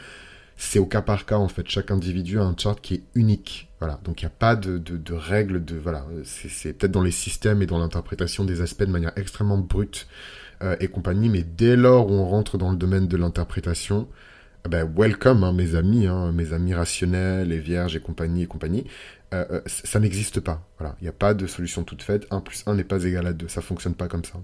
c'est 0.56 0.80
au 0.80 0.86
cas 0.86 1.02
par 1.02 1.24
cas 1.24 1.36
en 1.36 1.48
fait. 1.48 1.68
Chaque 1.68 1.90
individu 1.90 2.38
a 2.40 2.42
un 2.42 2.54
chart 2.56 2.80
qui 2.80 2.94
est 2.94 3.02
unique. 3.14 3.70
Voilà. 3.78 4.00
Donc 4.04 4.20
il 4.20 4.24
n'y 4.24 4.32
a 4.32 4.36
pas 4.36 4.56
de, 4.56 4.76
de, 4.78 5.14
règles 5.14 5.64
de 5.64 5.76
voilà. 5.76 6.04
C'est 6.24 6.72
peut-être 6.72 6.92
dans 6.92 7.02
les 7.02 7.12
systèmes 7.12 7.62
et 7.62 7.66
dans 7.66 7.78
l'interprétation 7.78 8.44
des 8.44 8.60
aspects 8.60 8.82
de 8.82 8.90
manière 8.90 9.12
extrêmement 9.16 9.58
brute 9.58 10.08
euh, 10.62 10.76
et 10.80 10.88
compagnie. 10.88 11.28
Mais 11.28 11.44
dès 11.44 11.76
lors 11.76 12.10
où 12.10 12.14
on 12.14 12.26
rentre 12.26 12.58
dans 12.58 12.72
le 12.72 12.76
domaine 12.76 13.06
de 13.06 13.16
l'interprétation, 13.16 14.08
eh 14.66 14.68
ben 14.68 14.84
welcome 14.96 15.44
hein, 15.44 15.52
mes 15.52 15.76
amis, 15.76 16.08
hein, 16.08 16.32
mes 16.32 16.52
amis 16.52 16.74
rationnels 16.74 17.52
et 17.52 17.60
vierges 17.60 17.94
et 17.94 18.00
compagnie 18.00 18.42
et 18.42 18.46
compagnie. 18.46 18.84
Euh, 19.34 19.44
euh, 19.50 19.60
ça 19.66 20.00
n'existe 20.00 20.40
pas. 20.40 20.66
Voilà, 20.78 20.96
il 21.00 21.04
n'y 21.04 21.08
a 21.08 21.12
pas 21.12 21.34
de 21.34 21.46
solution 21.46 21.84
toute 21.84 22.02
faite. 22.02 22.26
1 22.30 22.40
plus 22.40 22.64
1 22.66 22.74
n'est 22.74 22.84
pas 22.84 23.04
égal 23.04 23.26
à 23.26 23.32
2. 23.32 23.48
Ça 23.48 23.60
fonctionne 23.60 23.94
pas 23.94 24.08
comme 24.08 24.24
ça. 24.24 24.40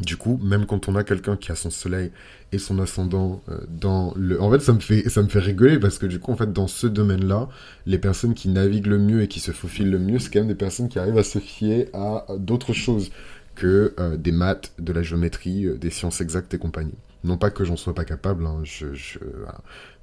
Du 0.00 0.16
coup, 0.16 0.38
même 0.42 0.66
quand 0.66 0.88
on 0.88 0.94
a 0.94 1.02
quelqu'un 1.02 1.36
qui 1.36 1.50
a 1.50 1.56
son 1.56 1.70
soleil 1.70 2.12
et 2.52 2.58
son 2.58 2.78
ascendant 2.78 3.42
euh, 3.48 3.58
dans 3.68 4.12
le... 4.16 4.40
En 4.40 4.50
fait, 4.50 4.60
ça 4.60 4.72
me 4.72 4.78
fait, 4.78 5.08
ça 5.08 5.22
me 5.22 5.28
fait 5.28 5.40
rigoler 5.40 5.78
parce 5.78 5.98
que 5.98 6.06
du 6.06 6.20
coup, 6.20 6.32
en 6.32 6.36
fait, 6.36 6.52
dans 6.52 6.68
ce 6.68 6.86
domaine-là, 6.86 7.48
les 7.86 7.98
personnes 7.98 8.34
qui 8.34 8.48
naviguent 8.48 8.86
le 8.86 8.98
mieux 8.98 9.22
et 9.22 9.28
qui 9.28 9.40
se 9.40 9.50
faufilent 9.50 9.90
le 9.90 9.98
mieux, 9.98 10.18
c'est 10.18 10.30
quand 10.32 10.40
même 10.40 10.48
des 10.48 10.54
personnes 10.54 10.88
qui 10.88 10.98
arrivent 10.98 11.18
à 11.18 11.24
se 11.24 11.38
fier 11.40 11.88
à 11.94 12.26
d'autres 12.38 12.72
choses 12.72 13.10
que 13.56 13.92
des 14.16 14.30
maths, 14.30 14.72
de 14.78 14.92
la 14.92 15.02
géométrie, 15.02 15.66
des 15.78 15.90
sciences 15.90 16.20
exactes 16.20 16.54
et 16.54 16.58
compagnie. 16.58 16.94
Non 17.24 17.36
pas 17.36 17.50
que 17.50 17.64
j'en 17.64 17.76
sois 17.76 17.92
pas 17.92 18.04
capable, 18.04 18.46
hein, 18.46 18.60
je, 18.62 18.86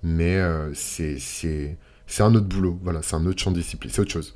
mais 0.04 0.42
c'est 0.74 1.78
C'est 2.08 2.24
un 2.24 2.34
autre 2.36 2.46
boulot, 2.46 2.80
voilà, 2.84 3.02
c'est 3.02 3.16
un 3.16 3.26
autre 3.26 3.42
champ 3.42 3.52
de 3.52 3.58
discipline, 3.58 3.92
c'est 3.92 4.02
autre 4.02 4.12
chose. 4.12 4.34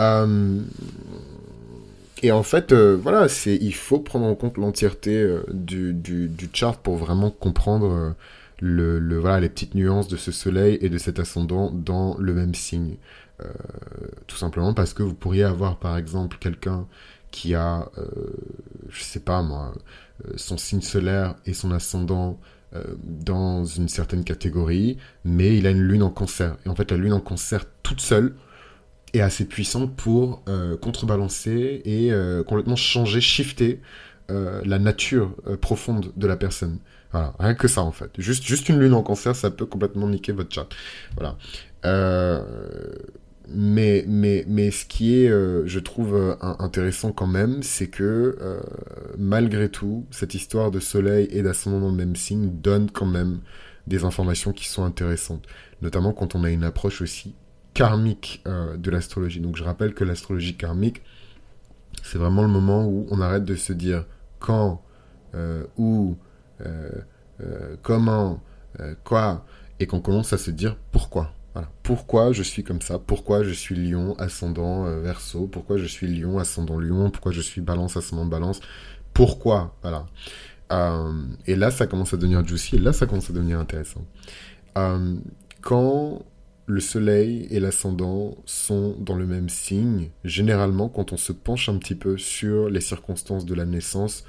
Euh, 0.00 0.60
et 2.22 2.32
en 2.32 2.42
fait, 2.42 2.72
euh, 2.72 2.96
voilà, 3.00 3.28
c'est, 3.28 3.56
il 3.56 3.74
faut 3.74 4.00
prendre 4.00 4.26
en 4.26 4.34
compte 4.34 4.56
l'entièreté 4.56 5.16
euh, 5.16 5.44
du, 5.52 5.92
du, 5.92 6.48
chart 6.52 6.80
pour 6.80 6.96
vraiment 6.96 7.30
comprendre 7.30 8.14
le, 8.60 9.18
voilà, 9.18 9.40
les 9.40 9.48
petites 9.48 9.74
nuances 9.74 10.08
de 10.08 10.16
ce 10.16 10.32
soleil 10.32 10.78
et 10.80 10.88
de 10.88 10.98
cet 10.98 11.18
ascendant 11.18 11.70
dans 11.70 12.16
le 12.18 12.32
même 12.34 12.54
signe. 12.54 12.96
tout 14.26 14.36
simplement 14.36 14.72
parce 14.74 14.94
que 14.94 15.02
vous 15.02 15.14
pourriez 15.14 15.44
avoir, 15.44 15.76
par 15.78 15.98
exemple, 15.98 16.38
quelqu'un 16.40 16.86
qui 17.30 17.54
a, 17.54 17.90
je 18.88 19.02
sais 19.02 19.20
pas 19.20 19.42
moi, 19.42 19.74
son 20.36 20.56
signe 20.56 20.80
solaire 20.80 21.34
et 21.44 21.52
son 21.52 21.72
ascendant 21.72 22.38
dans 23.02 23.64
une 23.64 23.88
certaine 23.88 24.24
catégorie, 24.24 24.98
mais 25.24 25.56
il 25.56 25.66
a 25.66 25.70
une 25.70 25.82
lune 25.82 26.02
en 26.02 26.10
cancer. 26.10 26.56
Et 26.66 26.68
en 26.68 26.74
fait, 26.74 26.90
la 26.90 26.96
lune 26.96 27.12
en 27.12 27.20
cancer 27.20 27.64
toute 27.82 28.00
seule, 28.00 28.34
est 29.14 29.20
assez 29.20 29.44
puissant 29.44 29.86
pour 29.86 30.42
euh, 30.48 30.76
contrebalancer 30.76 31.82
et 31.84 32.12
euh, 32.12 32.42
complètement 32.42 32.76
changer, 32.76 33.20
shifter 33.20 33.80
euh, 34.30 34.60
la 34.64 34.78
nature 34.78 35.34
profonde 35.60 36.12
de 36.16 36.26
la 36.26 36.36
personne. 36.36 36.78
Voilà, 37.12 37.34
rien 37.38 37.54
que 37.54 37.68
ça 37.68 37.82
en 37.82 37.92
fait. 37.92 38.10
Juste, 38.18 38.44
juste 38.44 38.68
une 38.68 38.80
lune 38.80 38.94
en 38.94 39.02
cancer, 39.02 39.36
ça 39.36 39.50
peut 39.50 39.66
complètement 39.66 40.08
niquer 40.08 40.32
votre 40.32 40.52
chat. 40.52 40.66
Voilà. 41.16 41.36
Mais, 43.48 44.04
mais, 44.06 44.44
mais 44.48 44.70
ce 44.70 44.84
qui 44.84 45.16
est, 45.16 45.28
je 45.28 45.78
trouve, 45.78 46.36
intéressant 46.40 47.12
quand 47.12 47.26
même, 47.26 47.62
c'est 47.62 47.88
que 47.88 48.36
malgré 49.18 49.68
tout, 49.68 50.06
cette 50.10 50.34
histoire 50.34 50.70
de 50.70 50.80
soleil 50.80 51.28
et 51.30 51.42
d'ascendant 51.42 51.80
dans 51.80 51.90
le 51.90 51.96
même 51.96 52.16
signe 52.16 52.50
donne 52.50 52.90
quand 52.90 53.06
même 53.06 53.40
des 53.86 54.04
informations 54.04 54.52
qui 54.52 54.68
sont 54.68 54.84
intéressantes. 54.84 55.46
Notamment 55.82 56.12
quand 56.12 56.34
on 56.34 56.44
a 56.44 56.50
une 56.50 56.64
approche 56.64 57.02
aussi 57.02 57.34
karmique 57.74 58.42
euh, 58.46 58.76
de 58.76 58.90
l'astrologie. 58.90 59.40
Donc 59.40 59.56
je 59.56 59.64
rappelle 59.64 59.94
que 59.94 60.04
l'astrologie 60.04 60.56
karmique, 60.56 61.02
c'est 62.02 62.18
vraiment 62.18 62.42
le 62.42 62.48
moment 62.48 62.86
où 62.86 63.06
on 63.10 63.20
arrête 63.20 63.44
de 63.44 63.56
se 63.56 63.72
dire 63.72 64.06
quand, 64.38 64.82
euh, 65.34 65.64
où, 65.76 66.16
euh, 66.64 66.88
comment, 67.82 68.40
quoi, 69.02 69.44
et 69.80 69.86
qu'on 69.86 70.00
commence 70.00 70.32
à 70.32 70.38
se 70.38 70.50
dire 70.50 70.76
pourquoi. 70.92 71.32
Pourquoi 71.82 72.32
je 72.32 72.42
suis 72.42 72.64
comme 72.64 72.80
ça? 72.80 72.98
Pourquoi 72.98 73.44
je 73.44 73.52
suis 73.52 73.76
lion, 73.76 74.14
ascendant, 74.18 74.84
verso? 75.00 75.46
Pourquoi 75.46 75.76
je 75.76 75.86
suis 75.86 76.06
lion, 76.08 76.38
ascendant 76.38 76.78
lion? 76.78 77.10
Pourquoi 77.10 77.32
je 77.32 77.40
suis 77.40 77.60
balance, 77.60 77.96
ascendant 77.96 78.26
balance? 78.26 78.60
Pourquoi? 79.12 79.76
Voilà. 79.82 80.06
et 81.46 81.54
là, 81.54 81.70
ça 81.70 81.86
commence 81.86 82.12
à 82.12 82.16
devenir 82.16 82.44
juicy, 82.44 82.76
et 82.76 82.78
là, 82.80 82.92
ça 82.92 83.06
commence 83.06 83.30
à 83.30 83.32
devenir 83.32 83.60
intéressant. 83.60 84.04
quand 85.60 86.24
le 86.66 86.80
soleil 86.80 87.46
et 87.50 87.60
l'ascendant 87.60 88.36
sont 88.46 88.96
dans 88.98 89.16
le 89.16 89.26
même 89.26 89.48
signe. 89.48 90.10
Généralement, 90.24 90.88
quand 90.88 91.12
on 91.12 91.16
se 91.16 91.32
penche 91.32 91.68
un 91.68 91.76
petit 91.76 91.94
peu 91.94 92.16
sur 92.16 92.70
les 92.70 92.80
circonstances 92.80 93.44
de 93.44 93.54
la 93.54 93.66
naissance, 93.66 94.24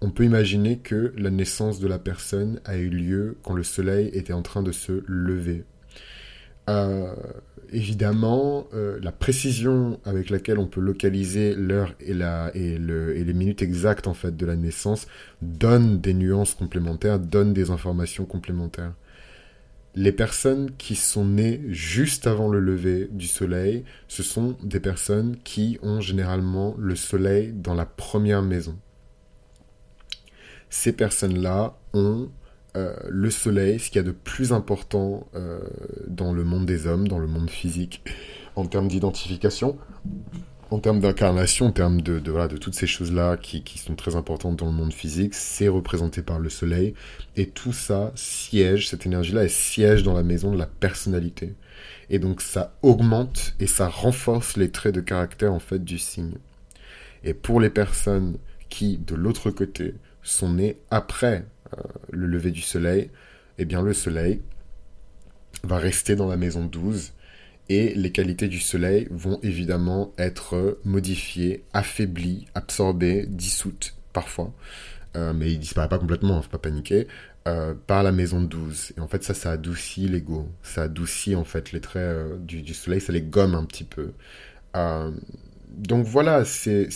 on 0.00 0.10
peut 0.10 0.24
imaginer 0.24 0.78
que 0.78 1.12
la 1.16 1.30
naissance 1.30 1.78
de 1.78 1.86
la 1.86 1.98
personne 1.98 2.60
a 2.64 2.76
eu 2.76 2.88
lieu 2.88 3.38
quand 3.42 3.54
le 3.54 3.62
soleil 3.62 4.08
était 4.14 4.32
en 4.32 4.42
train 4.42 4.62
de 4.62 4.72
se 4.72 5.02
lever. 5.06 5.64
Euh, 6.68 7.14
évidemment, 7.72 8.66
euh, 8.74 8.98
la 9.02 9.12
précision 9.12 10.00
avec 10.04 10.30
laquelle 10.30 10.58
on 10.58 10.66
peut 10.66 10.80
localiser 10.80 11.54
l'heure 11.54 11.94
et, 12.00 12.12
et, 12.12 12.78
les 12.78 13.34
minutes 13.34 13.62
exactes 13.62 14.06
en 14.06 14.14
fait 14.14 14.36
de 14.36 14.46
la 14.46 14.56
naissance 14.56 15.06
donne 15.42 16.00
des 16.00 16.14
nuances 16.14 16.54
complémentaires, 16.54 17.18
donne 17.18 17.52
des 17.52 17.70
informations 17.70 18.24
complémentaires 18.24 18.94
les 19.96 20.12
personnes 20.12 20.70
qui 20.76 20.94
sont 20.94 21.24
nées 21.24 21.62
juste 21.68 22.26
avant 22.26 22.48
le 22.48 22.60
lever 22.60 23.08
du 23.10 23.26
soleil, 23.26 23.82
ce 24.08 24.22
sont 24.22 24.56
des 24.62 24.78
personnes 24.78 25.38
qui 25.42 25.78
ont 25.82 26.02
généralement 26.02 26.74
le 26.78 26.94
soleil 26.94 27.52
dans 27.52 27.74
la 27.74 27.86
première 27.86 28.42
maison. 28.42 28.78
Ces 30.68 30.92
personnes-là 30.92 31.78
ont 31.94 32.28
euh, 32.76 32.94
le 33.08 33.30
soleil, 33.30 33.78
ce 33.78 33.88
qu'il 33.88 33.96
y 33.96 34.04
a 34.04 34.06
de 34.06 34.12
plus 34.12 34.52
important 34.52 35.26
euh, 35.34 35.60
dans 36.08 36.32
le 36.34 36.44
monde 36.44 36.66
des 36.66 36.86
hommes, 36.86 37.08
dans 37.08 37.18
le 37.18 37.26
monde 37.26 37.48
physique, 37.48 38.02
en 38.54 38.66
termes 38.66 38.88
d'identification, 38.88 39.78
en 40.70 40.78
termes 40.78 41.00
d'incarnation, 41.00 41.66
en 41.66 41.72
termes 41.72 42.02
de, 42.02 42.18
de, 42.18 42.46
de 42.48 42.56
toutes 42.58 42.74
ces 42.74 42.86
choses-là 42.86 43.38
qui, 43.38 43.62
qui, 43.62 43.78
sont 43.78 43.94
très 43.94 44.14
importantes 44.14 44.56
dans 44.56 44.66
le 44.66 44.72
monde 44.72 44.92
physique, 44.92 45.32
c'est 45.32 45.68
représenté 45.68 46.20
par 46.22 46.38
le 46.38 46.50
soleil. 46.50 46.94
Et 47.36 47.48
tout 47.48 47.72
ça 47.72 48.12
siège, 48.14 48.88
cette 48.88 49.06
énergie-là, 49.06 49.44
elle 49.44 49.50
siège 49.50 50.02
dans 50.02 50.14
la 50.14 50.22
maison 50.22 50.52
de 50.52 50.58
la 50.58 50.66
personnalité. 50.66 51.54
Et 52.10 52.18
donc 52.18 52.42
ça 52.42 52.76
augmente 52.82 53.54
et 53.58 53.66
ça 53.66 53.88
renforce 53.88 54.56
les 54.56 54.70
traits 54.70 54.94
de 54.94 55.00
caractère 55.00 55.52
en 55.52 55.60
fait 55.60 55.82
du 55.82 55.98
signe. 55.98 56.34
Et 57.24 57.32
pour 57.32 57.60
les 57.60 57.70
personnes 57.70 58.36
qui, 58.68 58.98
de 58.98 59.14
l'autre 59.14 59.50
côté, 59.50 59.94
sont 60.22 60.52
nées 60.52 60.76
après 60.90 61.46
le 62.10 62.26
lever 62.26 62.50
du 62.50 62.62
soleil, 62.62 63.10
eh 63.58 63.64
bien 63.64 63.82
le 63.82 63.92
soleil 63.92 64.42
va 65.64 65.78
rester 65.78 66.16
dans 66.16 66.28
la 66.28 66.36
maison 66.36 66.64
12 66.64 67.12
et 67.68 67.94
les 67.94 68.12
qualités 68.12 68.48
du 68.48 68.60
soleil 68.60 69.08
vont 69.10 69.40
évidemment 69.42 70.12
être 70.18 70.78
modifiées, 70.84 71.64
affaiblies, 71.72 72.46
absorbées, 72.54 73.26
dissoutes 73.26 73.96
parfois, 74.12 74.52
euh, 75.16 75.32
mais 75.32 75.52
il 75.52 75.58
disparaît 75.58 75.88
pas 75.88 75.98
complètement, 75.98 76.40
faut 76.42 76.48
pas 76.48 76.58
paniquer, 76.58 77.08
euh, 77.48 77.74
par 77.86 78.02
la 78.02 78.12
maison 78.12 78.40
12. 78.40 78.92
Et 78.96 79.00
en 79.00 79.08
fait 79.08 79.24
ça, 79.24 79.34
ça 79.34 79.50
adoucit 79.52 80.08
l'ego, 80.08 80.48
ça 80.62 80.82
adoucit 80.82 81.34
en 81.34 81.44
fait 81.44 81.72
les 81.72 81.80
traits 81.80 82.02
euh, 82.02 82.36
du, 82.38 82.72
soleil, 82.72 83.00
ça 83.00 83.12
les 83.12 83.22
gomme 83.22 83.54
un 83.54 83.64
petit 83.64 83.84
peu. 83.84 84.12
Donc 85.76 86.06
voilà, 86.06 86.44
c'est 86.44 86.88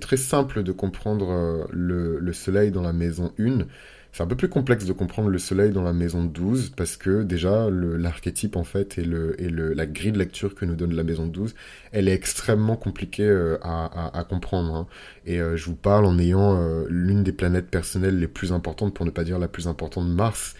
très 0.00 0.16
simple 0.16 0.62
de 0.62 0.72
comprendre 0.72 1.66
le, 1.72 2.18
le, 2.18 2.32
soleil 2.32 2.70
dans 2.70 2.82
la 2.82 2.92
maison 2.92 3.32
1 3.38 3.66
c'est 4.12 4.22
un 4.22 4.26
peu 4.26 4.36
plus 4.36 4.50
complexe 4.50 4.84
de 4.84 4.92
comprendre 4.92 5.30
le 5.30 5.38
soleil 5.38 5.70
dans 5.70 5.82
la 5.82 5.94
maison 5.94 6.22
12 6.22 6.74
parce 6.76 6.98
que 6.98 7.22
déjà 7.22 7.70
l'archétype 7.70 8.56
en 8.56 8.64
fait 8.64 8.98
et, 8.98 9.04
le, 9.04 9.40
et 9.40 9.48
le, 9.48 9.72
la 9.72 9.86
grille 9.86 10.12
de 10.12 10.18
lecture 10.18 10.54
que 10.54 10.66
nous 10.66 10.74
donne 10.74 10.94
la 10.94 11.02
maison 11.02 11.26
12, 11.26 11.54
elle 11.92 12.08
est 12.08 12.12
extrêmement 12.12 12.76
compliquée 12.76 13.26
euh, 13.26 13.56
à, 13.62 13.86
à, 13.86 14.18
à, 14.18 14.24
comprendre. 14.24 14.74
Hein. 14.74 14.86
Et 15.24 15.40
euh, 15.40 15.56
je 15.56 15.64
vous 15.64 15.76
parle 15.76 16.04
en 16.04 16.18
ayant 16.18 16.60
euh, 16.60 16.84
l'une 16.90 17.22
des 17.22 17.32
planètes 17.32 17.70
personnelles 17.70 18.18
les 18.18 18.28
plus 18.28 18.52
importantes, 18.52 18.92
pour 18.92 19.06
ne 19.06 19.10
pas 19.10 19.24
dire 19.24 19.38
la 19.38 19.48
plus 19.48 19.66
importante, 19.66 20.06
Mars, 20.06 20.56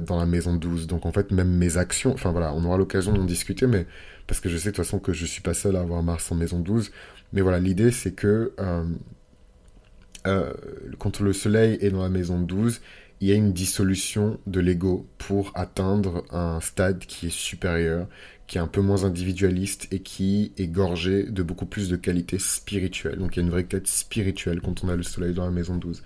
dans 0.00 0.18
la 0.18 0.26
maison 0.26 0.54
12. 0.54 0.86
Donc 0.86 1.06
en 1.06 1.12
fait 1.12 1.30
même 1.30 1.50
mes 1.50 1.76
actions, 1.76 2.12
enfin 2.12 2.32
voilà, 2.32 2.54
on 2.54 2.64
aura 2.64 2.76
l'occasion 2.76 3.12
d'en 3.12 3.24
discuter, 3.24 3.66
mais 3.66 3.86
parce 4.26 4.40
que 4.40 4.48
je 4.48 4.56
sais 4.56 4.70
de 4.70 4.76
toute 4.76 4.84
façon 4.84 4.98
que 4.98 5.12
je 5.12 5.26
suis 5.26 5.42
pas 5.42 5.54
seul 5.54 5.76
à 5.76 5.80
avoir 5.80 6.02
Mars 6.02 6.30
en 6.32 6.34
maison 6.34 6.60
12. 6.60 6.90
Mais 7.32 7.40
voilà, 7.40 7.58
l'idée 7.58 7.90
c'est 7.90 8.12
que 8.12 8.52
euh, 10.26 10.52
quand 10.98 11.20
le 11.20 11.32
soleil 11.32 11.78
est 11.80 11.90
dans 11.90 12.02
la 12.02 12.08
maison 12.08 12.40
12, 12.40 12.80
il 13.20 13.28
y 13.28 13.32
a 13.32 13.34
une 13.36 13.52
dissolution 13.52 14.38
de 14.46 14.60
l'ego 14.60 15.06
pour 15.18 15.52
atteindre 15.54 16.24
un 16.30 16.60
stade 16.60 16.98
qui 16.98 17.28
est 17.28 17.32
supérieur, 17.32 18.08
qui 18.48 18.58
est 18.58 18.60
un 18.60 18.66
peu 18.66 18.80
moins 18.80 19.04
individualiste 19.04 19.86
et 19.92 20.00
qui 20.00 20.52
est 20.58 20.66
gorgé 20.66 21.22
de 21.24 21.42
beaucoup 21.42 21.66
plus 21.66 21.88
de 21.88 21.96
qualités 21.96 22.40
spirituelles. 22.40 23.18
Donc 23.18 23.36
il 23.36 23.40
y 23.40 23.42
a 23.42 23.44
une 23.44 23.50
vraie 23.50 23.64
quête 23.64 23.86
spirituelle 23.86 24.60
quand 24.60 24.82
on 24.82 24.88
a 24.88 24.96
le 24.96 25.04
soleil 25.04 25.34
dans 25.34 25.44
la 25.44 25.52
maison 25.52 25.76
12. 25.76 26.02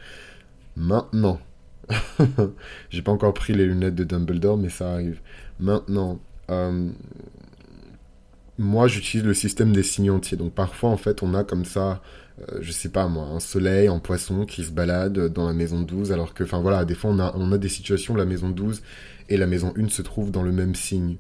Maintenant, 0.77 1.41
j'ai 2.91 3.03
pas 3.03 3.13
encore 3.13 3.35
pris 3.35 3.53
les 3.53 3.67
lunettes 3.67 3.95
de 3.95 4.05
Dumbledore, 4.05 4.57
mais 4.57 4.69
ça 4.69 4.93
arrive. 4.93 5.21
Maintenant, 5.61 6.19
euh, 6.51 6.91
moi 8.59 8.89
j'utilise 8.89 9.27
le 9.27 9.35
système 9.35 9.73
des 9.73 9.83
signes 9.83 10.11
entiers. 10.11 10.37
Donc 10.37 10.53
parfois 10.53 10.91
en 10.91 10.97
fait 10.97 11.23
on 11.23 11.35
a 11.35 11.45
comme 11.45 11.65
ça 11.65 12.03
euh, 12.41 12.59
je 12.61 12.71
sais 12.71 12.91
pas 12.91 13.09
moi, 13.09 13.25
un 13.25 13.41
soleil 13.41 13.89
en 13.89 13.99
poisson 13.99 14.45
qui 14.45 14.65
se 14.65 14.71
balade 14.71 15.33
dans 15.33 15.47
la 15.47 15.55
maison 15.55 15.81
12, 15.81 16.13
alors 16.13 16.35
que, 16.35 16.45
enfin 16.45 16.61
voilà, 16.61 16.85
des 16.85 16.95
fois 16.95 17.11
on 17.11 17.19
a, 17.19 17.33
on 17.37 17.51
a 17.53 17.59
des 17.59 17.69
situations 17.69 18.15
où 18.15 18.17
la 18.17 18.27
maison 18.27 18.51
12 18.51 18.83
et 19.29 19.37
la 19.37 19.47
maison 19.47 19.73
1 19.77 19.89
se 19.89 20.03
trouvent 20.03 20.31
dans 20.31 20.43
le 20.43 20.53
même 20.53 20.75
signe. 20.75 21.17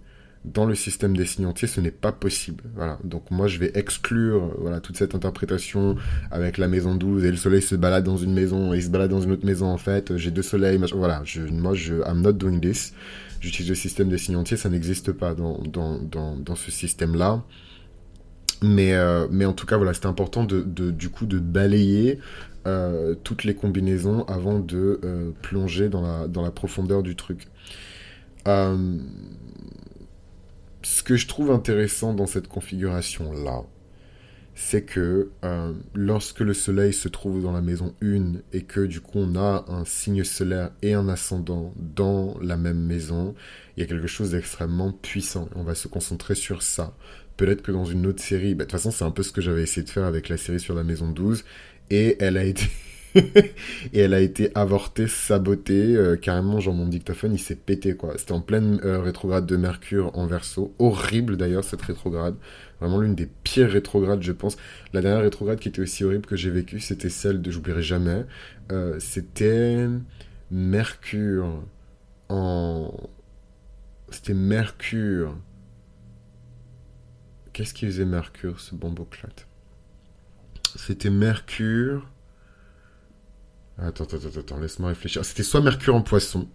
Dans 0.47 0.65
le 0.65 0.75
système 0.75 1.17
des 1.17 1.27
signes 1.27 1.47
entiers, 1.47 1.69
ce 1.69 1.81
n'est 1.81 1.91
pas 1.91 2.13
possible. 2.13 2.65
Voilà. 2.75 2.99
Donc 3.03 3.31
moi, 3.31 3.49
je 3.49 3.59
vais 3.59 3.73
exclure 3.75 4.45
euh, 4.45 4.57
voilà 4.59 4.81
toute 4.81 4.97
cette 4.97 5.15
interprétation 5.15 5.97
avec 6.31 6.57
la 6.57 6.69
maison 6.69 6.95
12 6.95 7.25
et 7.25 7.31
le 7.31 7.37
soleil 7.37 7.63
se 7.63 7.75
balade 7.75 8.05
dans 8.05 8.17
une 8.17 8.33
maison 8.33 8.73
et 8.73 8.77
il 8.77 8.83
se 8.83 8.89
balade 8.89 9.11
dans 9.11 9.21
une 9.21 9.33
autre 9.33 9.45
maison 9.45 9.67
en 9.67 9.79
fait. 9.79 10.17
J'ai 10.17 10.31
deux 10.31 10.43
soleils, 10.43 10.81
voilà. 10.95 11.23
Je, 11.25 11.43
moi, 11.43 11.75
je, 11.75 11.95
I'm 12.07 12.23
not 12.23 12.33
doing 12.33 12.61
this. 12.61 12.95
J'utilise 13.41 13.69
le 13.69 13.75
système 13.75 14.09
des 14.09 14.19
signes 14.19 14.37
entiers, 14.37 14.57
ça 14.57 14.69
n'existe 14.69 15.13
pas 15.13 15.35
dans, 15.35 15.59
dans, 15.59 15.99
dans, 15.99 16.37
dans 16.37 16.57
ce 16.57 16.71
système-là. 16.71 17.43
Mais, 18.63 18.95
euh, 18.95 19.27
mais 19.31 19.45
en 19.45 19.53
tout 19.53 19.67
cas, 19.67 19.77
voilà, 19.77 19.93
c'était 19.93 20.07
important 20.07 20.45
de, 20.45 20.63
de, 20.63 20.91
du 20.91 21.11
coup 21.11 21.27
de 21.27 21.39
balayer 21.39 22.21
euh, 22.67 23.15
toutes 23.23 23.45
les 23.45 23.55
combinaisons 23.55 24.25
avant 24.25 24.59
de 24.59 25.01
euh, 25.05 25.31
plonger 25.43 25.89
dans 25.89 26.01
la, 26.01 26.27
dans 26.27 26.43
la 26.43 26.51
profondeur 26.51 27.03
du 27.03 27.15
truc. 27.17 27.49
Ce 30.83 31.03
que 31.03 31.17
je 31.17 31.27
trouve 31.27 31.51
intéressant 31.51 32.15
dans 32.15 32.27
cette 32.27 32.49
configuration-là, 32.49 33.65
c'est 34.55 34.83
que 34.83 35.31
euh, 35.45 35.75
lorsque 35.95 36.41
le 36.41 36.55
soleil 36.55 36.95
se 36.95 37.09
trouve 37.09 37.43
dans 37.43 37.53
la 37.53 37.61
maison 37.61 37.95
1 38.03 38.37
et 38.55 38.63
que 38.63 38.87
du 38.87 39.03
coup 39.03 39.19
on 39.19 39.37
a 39.37 39.67
un 39.69 39.85
signe 39.85 40.25
solaire 40.25 40.71
et 40.81 40.95
un 40.95 41.09
ascendant 41.11 41.75
dans 41.77 42.39
la 42.41 42.57
même 42.57 42.83
maison, 42.83 43.35
il 43.77 43.81
y 43.81 43.83
a 43.83 43.87
quelque 43.87 44.07
chose 44.07 44.31
d'extrêmement 44.31 44.93
puissant. 44.93 45.51
On 45.55 45.63
va 45.63 45.75
se 45.75 45.89
concentrer 45.89 46.35
sur 46.35 46.63
ça. 46.63 46.97
Peut-être 47.37 47.61
que 47.61 47.71
dans 47.71 47.85
une 47.85 48.07
autre 48.07 48.23
série, 48.23 48.55
bah, 48.55 48.65
de 48.65 48.71
toute 48.71 48.79
façon 48.79 48.91
c'est 48.91 49.05
un 49.05 49.11
peu 49.11 49.23
ce 49.23 49.31
que 49.31 49.43
j'avais 49.43 49.63
essayé 49.63 49.85
de 49.85 49.91
faire 49.91 50.05
avec 50.07 50.31
la 50.31 50.39
série 50.39 50.61
sur 50.61 50.75
la 50.75 50.85
maison 50.85 51.11
12, 51.11 51.45
et 51.91 52.17
elle 52.19 52.39
a 52.39 52.45
été... 52.45 52.65
et 53.93 53.99
elle 53.99 54.15
a 54.15 54.21
été 54.21 54.51
avortée, 54.55 55.09
sabotée, 55.09 55.97
euh, 55.97 56.17
carrément, 56.17 56.61
genre 56.61 56.75
mon 56.75 56.87
dictaphone 56.87 57.33
il 57.33 57.39
s'est 57.39 57.57
pété 57.57 57.97
quoi. 57.97 58.15
C'était 58.19 58.33
en 58.33 58.41
pleine 58.41 58.81
euh, 58.85 59.01
rétrograde 59.01 59.47
de 59.47 59.57
Mercure 59.57 60.11
en 60.17 60.27
verso, 60.27 60.75
horrible 60.79 61.37
d'ailleurs 61.37 61.65
cette 61.65 61.83
rétrograde, 61.83 62.35
vraiment 62.81 63.01
l'une 63.01 63.15
des 63.15 63.27
pires 63.27 63.71
rétrogrades 63.71 64.23
je 64.23 64.33
pense. 64.33 64.57
La 64.93 65.01
dernière 65.01 65.23
rétrograde 65.23 65.59
qui 65.59 65.69
était 65.69 65.81
aussi 65.81 66.05
horrible 66.05 66.27
que 66.27 66.37
j'ai 66.37 66.51
vécue, 66.51 66.81
c'était 66.81 67.09
celle 67.09 67.41
de, 67.41 67.51
j'oublierai 67.51 67.83
jamais, 67.83 68.27
euh, 68.73 68.97
c'était 69.01 69.89
Mercure 70.51 71.63
en... 72.29 72.93
C'était 74.11 74.35
Mercure. 74.35 75.37
Qu'est-ce 77.53 77.75
qui 77.75 77.87
faisait 77.87 78.05
Mercure, 78.05 78.61
ce 78.61 78.75
clat 78.75 79.31
C'était 80.77 81.11
Mercure 81.11 82.07
Attends, 83.79 84.05
attends, 84.05 84.39
attends, 84.39 84.59
laisse-moi 84.59 84.89
réfléchir. 84.91 85.25
C'était 85.25 85.43
soit 85.43 85.61
Mercure 85.61 85.95
en 85.95 86.01
poisson, 86.01 86.49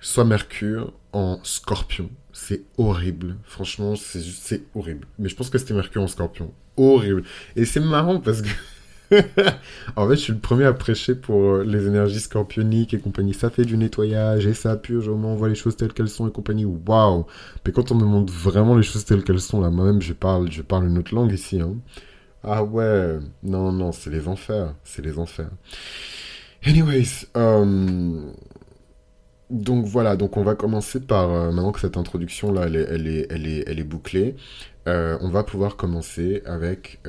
soit 0.00 0.24
Mercure 0.24 0.92
en 1.12 1.40
scorpion. 1.42 2.10
C'est 2.32 2.62
horrible. 2.78 3.36
Franchement, 3.44 3.96
c'est 3.96 4.22
juste, 4.22 4.60
horrible. 4.74 5.06
Mais 5.18 5.28
je 5.28 5.36
pense 5.36 5.50
que 5.50 5.58
c'était 5.58 5.74
Mercure 5.74 6.02
en 6.02 6.06
scorpion. 6.06 6.52
Horrible. 6.76 7.24
Et 7.56 7.64
c'est 7.64 7.80
marrant 7.80 8.20
parce 8.20 8.42
que. 8.42 8.48
en 9.96 10.08
fait, 10.08 10.14
je 10.16 10.20
suis 10.20 10.32
le 10.32 10.38
premier 10.38 10.64
à 10.64 10.72
prêcher 10.72 11.14
pour 11.14 11.42
euh, 11.42 11.64
les 11.64 11.86
énergies 11.86 12.20
scorpioniques 12.20 12.94
et 12.94 12.98
compagnie. 12.98 13.34
Ça 13.34 13.50
fait 13.50 13.66
du 13.66 13.76
nettoyage 13.76 14.46
et 14.46 14.54
ça 14.54 14.76
purge, 14.76 15.08
au 15.08 15.16
moins 15.16 15.32
on 15.32 15.36
voit 15.36 15.50
les 15.50 15.54
choses 15.54 15.76
telles 15.76 15.92
qu'elles 15.92 16.08
sont 16.08 16.26
et 16.28 16.32
compagnie. 16.32 16.64
Waouh! 16.64 17.26
Mais 17.66 17.72
quand 17.72 17.90
on 17.92 17.94
me 17.96 18.06
montre 18.06 18.32
vraiment 18.32 18.74
les 18.74 18.82
choses 18.82 19.04
telles 19.04 19.22
qu'elles 19.22 19.40
sont, 19.40 19.60
là, 19.60 19.68
moi-même, 19.68 20.00
je 20.00 20.14
parle, 20.14 20.50
je 20.50 20.62
parle 20.62 20.86
une 20.86 20.96
autre 20.96 21.14
langue 21.14 21.32
ici, 21.32 21.60
hein. 21.60 21.74
Ah 22.44 22.64
ouais, 22.64 23.18
non, 23.44 23.70
non, 23.72 23.92
c'est 23.92 24.10
les 24.10 24.26
enfers, 24.26 24.74
c'est 24.84 25.02
les 25.02 25.18
enfers. 25.18 25.50
Anyways, 26.64 27.26
euh, 27.36 28.30
donc 29.50 29.86
voilà, 29.86 30.16
donc 30.16 30.36
on 30.36 30.42
va 30.42 30.54
commencer 30.56 31.00
par, 31.00 31.30
euh, 31.30 31.52
maintenant 31.52 31.72
que 31.72 31.80
cette 31.80 31.96
introduction 31.96 32.52
là, 32.52 32.62
elle 32.66 32.76
est, 32.76 32.86
elle 32.90 33.06
est, 33.06 33.26
elle 33.30 33.46
est, 33.46 33.64
elle 33.68 33.78
est 33.78 33.84
bouclée, 33.84 34.36
euh, 34.88 35.16
on 35.20 35.28
va 35.28 35.44
pouvoir 35.44 35.76
commencer 35.76 36.42
avec 36.44 37.00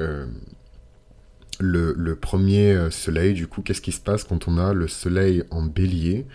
le, 1.60 1.94
le, 1.98 2.16
premier 2.16 2.90
soleil. 2.92 3.34
Du 3.34 3.48
coup, 3.48 3.62
qu'est-ce 3.62 3.82
qui 3.82 3.92
se 3.92 4.02
passe 4.02 4.24
quand 4.24 4.48
on 4.48 4.58
a 4.58 4.74
le 4.74 4.88
soleil 4.88 5.44
en 5.52 5.64
bélier? 5.64 6.28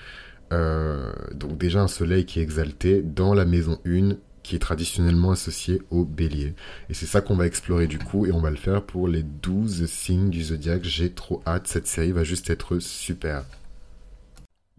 Donc 0.50 1.58
déjà 1.58 1.82
un 1.82 1.88
soleil 1.88 2.24
qui 2.24 2.40
est 2.40 2.42
exalté 2.42 3.02
dans 3.02 3.34
la 3.34 3.44
maison 3.44 3.78
1 3.86 4.16
qui 4.48 4.56
est 4.56 4.60
traditionnellement 4.60 5.32
associé 5.32 5.82
au 5.90 6.06
bélier. 6.06 6.54
Et 6.88 6.94
c'est 6.94 7.04
ça 7.04 7.20
qu'on 7.20 7.36
va 7.36 7.46
explorer 7.46 7.86
du 7.86 7.98
coup, 7.98 8.24
et 8.24 8.32
on 8.32 8.40
va 8.40 8.48
le 8.48 8.56
faire 8.56 8.82
pour 8.82 9.06
les 9.06 9.22
12 9.22 9.84
signes 9.84 10.30
du 10.30 10.42
zodiaque. 10.42 10.84
J'ai 10.84 11.10
trop 11.10 11.42
hâte, 11.46 11.66
cette 11.66 11.86
série 11.86 12.12
va 12.12 12.24
juste 12.24 12.48
être 12.48 12.78
super. 12.78 13.44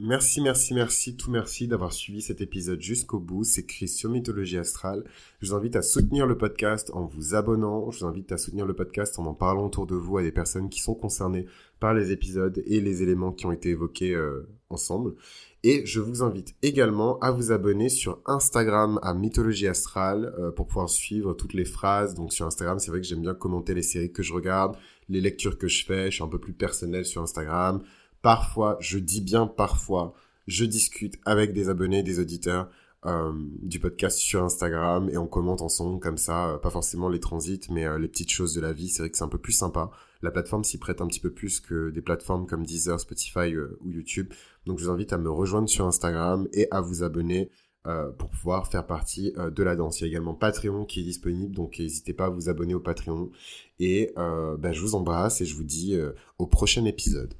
Merci, 0.02 0.40
merci, 0.40 0.74
merci, 0.74 1.18
tout 1.18 1.30
merci 1.30 1.68
d'avoir 1.68 1.92
suivi 1.92 2.22
cet 2.22 2.40
épisode 2.40 2.80
jusqu'au 2.80 3.20
bout. 3.20 3.44
C'est 3.44 3.66
Chris 3.66 3.90
sur 3.90 4.10
Mythologie 4.10 4.58
Astrale. 4.58 5.04
Je 5.42 5.50
vous 5.50 5.56
invite 5.56 5.76
à 5.76 5.82
soutenir 5.82 6.26
le 6.26 6.38
podcast 6.38 6.90
en 6.94 7.04
vous 7.04 7.36
abonnant. 7.36 7.92
Je 7.92 8.00
vous 8.00 8.06
invite 8.06 8.32
à 8.32 8.38
soutenir 8.38 8.66
le 8.66 8.74
podcast 8.74 9.20
en 9.20 9.26
en 9.26 9.34
parlant 9.34 9.66
autour 9.66 9.88
de 9.88 9.96
vous 9.96 10.18
à 10.18 10.24
des 10.24 10.32
personnes 10.32 10.70
qui 10.70 10.80
sont 10.80 10.96
concernées 10.96 11.48
par 11.82 11.94
les 11.94 12.14
épisodes 12.14 12.64
et 12.66 12.80
les 12.80 13.04
éléments 13.04 13.34
qui 13.34 13.46
ont 13.46 13.52
été 13.52 13.72
évoqués 13.72 14.16
euh, 14.16 14.48
ensemble. 14.70 15.16
Et 15.64 15.86
je 15.86 16.00
vous 16.00 16.24
invite 16.24 16.56
également 16.62 17.20
à 17.20 17.32
vous 17.32 17.52
abonner 17.52 17.90
sur 17.90 18.22
Instagram 18.26 19.02
à 19.04 19.14
Mythologie 19.14 19.68
Astrale 19.68 20.34
euh, 20.40 20.50
pour 20.52 20.68
pouvoir 20.68 20.88
suivre 20.88 21.34
toutes 21.34 21.54
les 21.54 21.66
phrases. 21.66 22.14
Donc 22.14 22.32
sur 22.32 22.46
Instagram, 22.46 22.80
c'est 22.80 22.92
vrai 22.92 23.02
que 23.02 23.08
j'aime 23.08 23.22
bien 23.22 23.34
commenter 23.34 23.74
les 23.74 23.84
séries 23.84 24.14
que 24.14 24.24
je 24.24 24.32
regarde, 24.32 24.78
les 25.10 25.20
lectures 25.20 25.58
que 25.58 25.68
je 25.68 25.84
fais. 25.84 26.06
Je 26.06 26.16
suis 26.16 26.24
un 26.24 26.30
peu 26.30 26.40
plus 26.40 26.54
personnel 26.54 27.04
sur 27.04 27.22
Instagram. 27.22 27.82
Parfois, 28.22 28.78
je 28.80 29.00
dis 29.00 29.22
bien 29.22 29.48
parfois, 29.48 30.14
je 30.48 30.66
discute 30.66 31.20
avec 31.26 31.54
des 31.54 31.70
abonnés, 31.70 32.04
des 32.04 32.20
auditeurs 32.20 32.70
euh, 33.06 33.32
du 33.62 33.80
podcast 33.80 34.18
sur 34.18 34.44
Instagram 34.44 35.10
et 35.10 35.18
on 35.18 35.26
commente 35.26 35.62
ensemble 35.62 36.02
comme 36.02 36.18
ça, 36.18 36.50
euh, 36.50 36.58
pas 36.58 36.70
forcément 36.70 37.08
les 37.08 37.22
transits, 37.22 37.62
mais 37.70 37.86
euh, 37.86 37.98
les 37.98 38.10
petites 38.10 38.30
choses 38.30 38.54
de 38.54 38.60
la 38.60 38.74
vie. 38.74 38.90
C'est 38.90 39.04
vrai 39.04 39.10
que 39.10 39.18
c'est 39.18 39.24
un 39.24 39.30
peu 39.30 39.38
plus 39.38 39.54
sympa. 39.54 39.90
La 40.22 40.32
plateforme 40.32 40.66
s'y 40.66 40.78
prête 40.78 41.00
un 41.00 41.08
petit 41.08 41.22
peu 41.22 41.32
plus 41.32 41.62
que 41.62 41.92
des 41.92 42.02
plateformes 42.02 42.46
comme 42.46 42.66
Deezer, 42.66 43.00
Spotify 43.00 43.56
ou 43.56 43.90
YouTube. 43.90 44.34
Donc 44.66 44.80
je 44.80 44.86
vous 44.86 44.92
invite 44.92 45.14
à 45.14 45.18
me 45.18 45.32
rejoindre 45.32 45.70
sur 45.70 45.86
Instagram 45.88 46.50
et 46.52 46.68
à 46.72 46.82
vous 46.82 47.04
abonner 47.04 47.50
pour 48.20 48.30
pouvoir 48.30 48.68
faire 48.68 48.86
partie 48.86 49.34
de 49.34 49.64
la 49.64 49.76
danse. 49.76 50.00
Il 50.00 50.04
y 50.04 50.06
a 50.06 50.08
également 50.10 50.36
Patreon 50.36 50.86
qui 50.86 51.00
est 51.00 51.04
disponible, 51.04 51.56
donc 51.56 51.80
n'hésitez 51.80 52.14
pas 52.14 52.26
à 52.26 52.30
vous 52.30 52.50
abonner 52.50 52.76
au 52.76 52.80
Patreon. 52.82 53.32
Et 53.80 54.14
ben, 54.16 54.74
je 54.74 54.82
vous 54.82 54.96
embrasse 54.96 55.40
et 55.40 55.46
je 55.46 55.56
vous 55.56 55.64
dis 55.64 55.98
au 56.38 56.46
prochain 56.46 56.84
épisode. 56.84 57.34